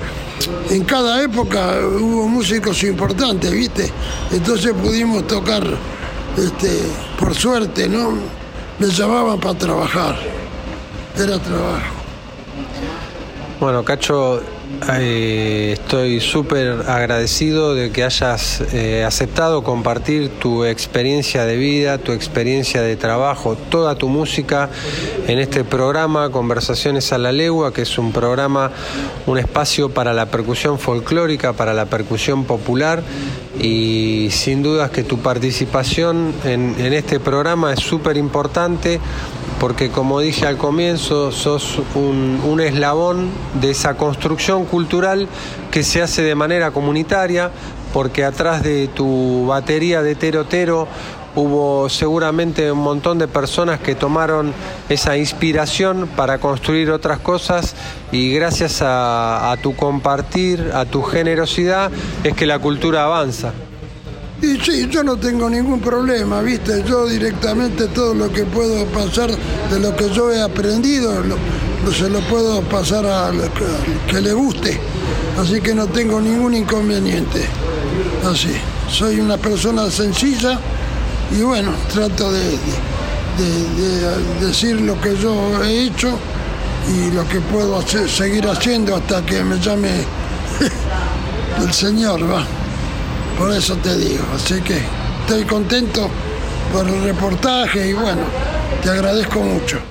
En 0.71 0.85
cada 0.85 1.23
época 1.23 1.79
hubo 1.87 2.29
músicos 2.29 2.83
importantes, 2.85 3.51
¿viste? 3.51 3.91
Entonces 4.33 4.73
pudimos 4.73 5.27
tocar, 5.27 5.63
este, 6.37 6.81
por 7.19 7.35
suerte, 7.35 7.89
¿no? 7.89 8.13
Me 8.79 8.89
llamaban 8.89 9.39
para 9.41 9.59
trabajar. 9.59 10.17
Era 11.17 11.39
trabajo. 11.39 11.95
Bueno, 13.61 13.85
Cacho, 13.85 14.41
eh, 14.93 15.71
estoy 15.73 16.21
súper 16.21 16.85
agradecido 16.89 17.75
de 17.75 17.91
que 17.91 18.05
hayas 18.05 18.63
eh, 18.73 19.03
aceptado 19.05 19.63
compartir 19.63 20.29
tu 20.29 20.65
experiencia 20.65 21.47
de 21.47 21.57
vida, 21.57 21.97
tu 21.99 22.13
experiencia 22.13 22.83
de 22.83 22.97
trabajo, 22.97 23.57
toda 23.57 23.95
tu 23.95 24.09
música 24.09 24.69
en 25.27 25.39
este 25.39 25.65
programa 25.65 26.31
Conversaciones 26.31 27.13
a 27.13 27.19
la 27.19 27.33
Legua, 27.33 27.73
que 27.73 27.83
es 27.83 27.99
un 27.99 28.13
programa, 28.13 28.73
un 29.27 29.39
espacio 29.39 29.89
para 29.89 30.13
la 30.13 30.27
percusión 30.27 30.79
folclórica, 30.79 31.55
para 31.55 31.73
la 31.73 31.87
percusión 31.87 32.45
popular. 32.45 33.03
Y 33.59 34.29
sin 34.33 34.63
dudas 34.63 34.91
que 34.91 35.05
tu 35.05 35.19
participación 35.19 36.35
en, 36.45 36.75
en 36.79 36.93
este 36.93 37.21
programa 37.21 37.73
es 37.73 37.81
súper 37.81 38.17
importante 38.17 39.01
porque 39.65 39.89
como 39.89 40.21
dije 40.21 40.47
al 40.47 40.59
comienzo, 40.59 41.33
sos 41.33 41.81
un, 41.95 42.61
eslabón 42.61 43.31
de 43.63 43.71
esa 43.71 43.95
construcción 43.95 44.67
cultural 44.67 45.27
que 45.71 45.83
se 45.83 46.03
hace 46.03 46.21
de 46.21 46.35
manera 46.35 46.71
comunitaria, 46.71 47.51
porque 47.95 48.27
atrás 48.27 48.63
de 48.63 48.89
tu 48.89 49.47
batería 49.47 50.03
de 50.03 50.17
Tero 50.17 50.45
Tero 50.45 50.87
hubo 51.35 51.89
seguramente 51.89 52.71
un 52.71 52.81
montón 52.81 53.19
de 53.19 53.27
personas 53.27 53.81
que 53.81 53.95
tomaron 53.95 54.53
esa 54.91 55.17
inspiración 55.17 56.11
para 56.15 56.37
construir 56.37 56.91
otras 56.91 57.21
cosas 57.21 57.75
y 58.13 58.35
gracias 58.35 58.83
a, 58.83 59.57
tu 59.63 59.75
compartir, 59.75 60.73
a 60.75 60.85
tu 60.85 61.03
generosidad, 61.03 61.91
es 62.23 62.35
que 62.35 62.45
la 62.45 62.59
cultura 62.59 63.05
avanza. 63.05 63.55
Y 64.45 64.61
sí, 64.61 64.87
yo 64.91 65.03
no 65.03 65.17
tengo 65.17 65.49
ningún 65.49 65.81
problema, 65.81 66.43
¿viste? 66.43 66.85
Yo 66.87 67.07
directamente 67.07 67.87
todo 67.89 68.13
lo 68.13 68.31
que 68.31 68.45
puedo 68.45 68.85
pasar 68.87 69.31
de 69.71 69.81
lo 69.81 69.97
que 69.97 70.11
yo 70.11 70.31
he 70.31 70.43
aprendido, 70.43 71.23
se 71.91 72.11
lo 72.11 72.21
puedo 72.29 72.61
pasar 72.63 73.07
a 73.07 73.31
que, 73.31 74.13
que 74.13 74.21
le 74.21 74.35
guste. 74.35 74.79
Así 75.41 75.63
que 75.63 75.75
no 75.75 75.87
tengo 75.87 76.21
ningún 76.21 76.53
inconveniente. 76.53 77.47
Así. 78.31 78.55
Soy 78.91 79.19
una 79.19 79.39
persona 79.39 79.91
sencilla 79.91 80.61
y 81.33 81.43
bueno, 81.43 81.73
trato 81.91 82.31
de, 82.31 82.59
decir 84.41 84.79
lo 84.83 85.01
que 85.01 85.17
yo 85.17 85.65
he 85.65 85.87
hecho 85.87 86.19
y 86.87 87.11
lo 87.13 87.27
que 87.27 87.41
puedo 87.41 87.83
seguir 88.07 88.47
haciendo 88.47 88.95
hasta 88.95 89.25
que 89.25 89.43
me 89.43 89.59
llame 89.59 89.89
el 91.63 91.73
Señor, 91.73 92.31
va. 92.31 92.64
Por 93.39 93.53
eso 93.53 93.77
te 93.77 93.97
digo, 93.97 94.25
así 94.35 94.61
que 94.63 94.79
estoy 95.21 95.45
contento 95.45 96.09
por 96.73 96.87
el 96.89 97.03
reportaje 97.03 97.89
y 97.89 97.93
bueno, 97.93 98.23
te 98.83 98.91
agradezco 98.91 99.41
mucho. 99.41 99.84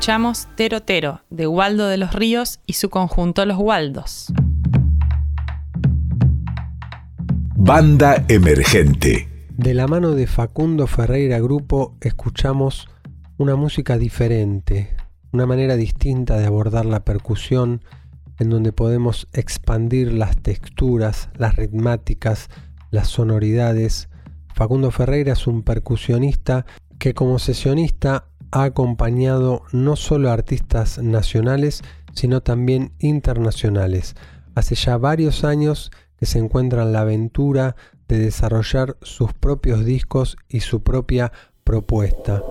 Escuchamos 0.00 0.48
Tero 0.54 0.80
Tero, 0.80 1.20
de 1.28 1.46
Waldo 1.46 1.86
de 1.86 1.98
los 1.98 2.14
Ríos 2.14 2.60
y 2.64 2.72
su 2.72 2.88
conjunto 2.88 3.44
Los 3.44 3.58
Waldos. 3.58 4.32
Banda 7.54 8.24
Emergente. 8.28 9.28
De 9.50 9.74
la 9.74 9.86
mano 9.86 10.12
de 10.12 10.26
Facundo 10.26 10.86
Ferreira 10.86 11.38
Grupo 11.38 11.98
escuchamos 12.00 12.88
una 13.36 13.56
música 13.56 13.98
diferente, 13.98 14.96
una 15.32 15.44
manera 15.44 15.76
distinta 15.76 16.38
de 16.38 16.46
abordar 16.46 16.86
la 16.86 17.04
percusión, 17.04 17.82
en 18.38 18.48
donde 18.48 18.72
podemos 18.72 19.28
expandir 19.34 20.14
las 20.14 20.34
texturas, 20.38 21.28
las 21.36 21.56
ritmáticas, 21.56 22.48
las 22.90 23.08
sonoridades. 23.08 24.08
Facundo 24.54 24.92
Ferreira 24.92 25.34
es 25.34 25.46
un 25.46 25.62
percusionista 25.62 26.64
que 26.98 27.12
como 27.12 27.38
sesionista 27.38 28.30
ha 28.50 28.64
acompañado 28.64 29.62
no 29.72 29.96
solo 29.96 30.30
a 30.30 30.32
artistas 30.32 30.98
nacionales, 30.98 31.82
sino 32.14 32.42
también 32.42 32.92
internacionales. 32.98 34.16
Hace 34.54 34.74
ya 34.74 34.96
varios 34.96 35.44
años 35.44 35.90
que 36.18 36.26
se 36.26 36.38
encuentra 36.38 36.82
en 36.82 36.92
la 36.92 37.00
aventura 37.00 37.76
de 38.08 38.18
desarrollar 38.18 38.96
sus 39.02 39.32
propios 39.32 39.84
discos 39.84 40.36
y 40.48 40.60
su 40.60 40.82
propia 40.82 41.32
propuesta. 41.64 42.42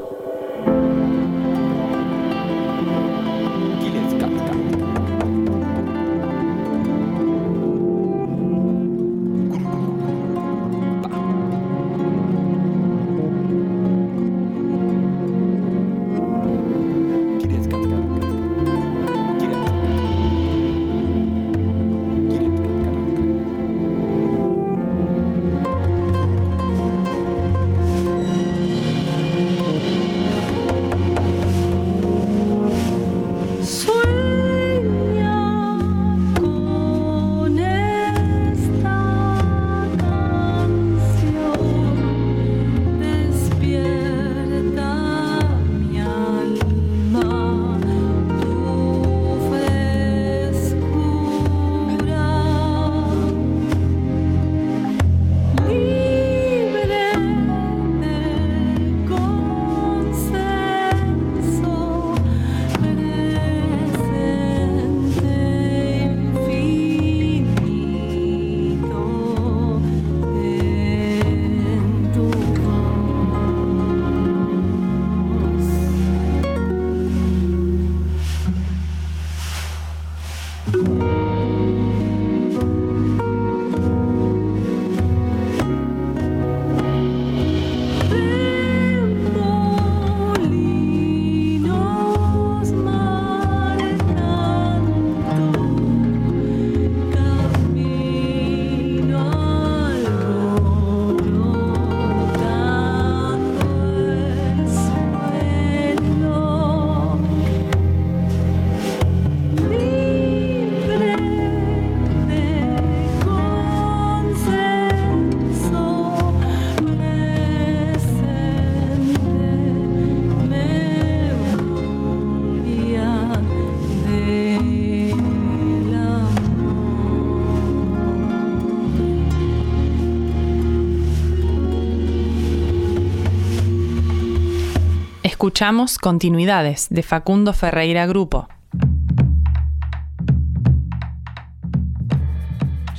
Escuchamos 135.49 135.97
Continuidades 135.97 136.89
de 136.91 137.01
Facundo 137.01 137.53
Ferreira 137.53 138.05
Grupo. 138.05 138.47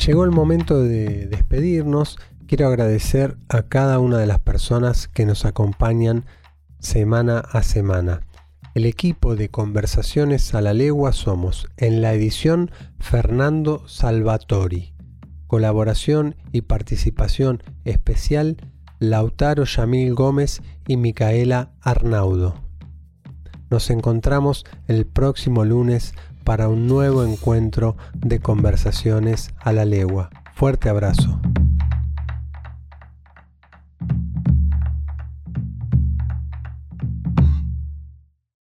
Llegó 0.04 0.24
el 0.24 0.32
momento 0.32 0.82
de 0.82 1.28
despedirnos. 1.28 2.18
Quiero 2.48 2.66
agradecer 2.66 3.36
a 3.48 3.62
cada 3.62 4.00
una 4.00 4.18
de 4.18 4.26
las 4.26 4.40
personas 4.40 5.06
que 5.06 5.26
nos 5.26 5.44
acompañan 5.44 6.24
semana 6.80 7.38
a 7.38 7.62
semana. 7.62 8.22
El 8.74 8.84
equipo 8.84 9.36
de 9.36 9.48
Conversaciones 9.48 10.52
a 10.52 10.60
la 10.60 10.74
Legua 10.74 11.12
somos 11.12 11.68
en 11.76 12.02
la 12.02 12.14
edición 12.14 12.72
Fernando 12.98 13.86
Salvatori. 13.86 14.92
Colaboración 15.46 16.34
y 16.50 16.62
participación 16.62 17.62
especial 17.84 18.56
Lautaro 19.00 19.64
Yamil 19.64 20.14
Gómez 20.14 20.60
y 20.86 20.98
Micaela 20.98 21.70
Arnaudo. 21.80 22.54
Nos 23.70 23.88
encontramos 23.88 24.66
el 24.88 25.06
próximo 25.06 25.64
lunes 25.64 26.12
para 26.44 26.68
un 26.68 26.86
nuevo 26.86 27.24
encuentro 27.24 27.96
de 28.14 28.40
conversaciones 28.40 29.54
a 29.58 29.72
la 29.72 29.86
legua. 29.86 30.28
Fuerte 30.54 30.90
abrazo. 30.90 31.40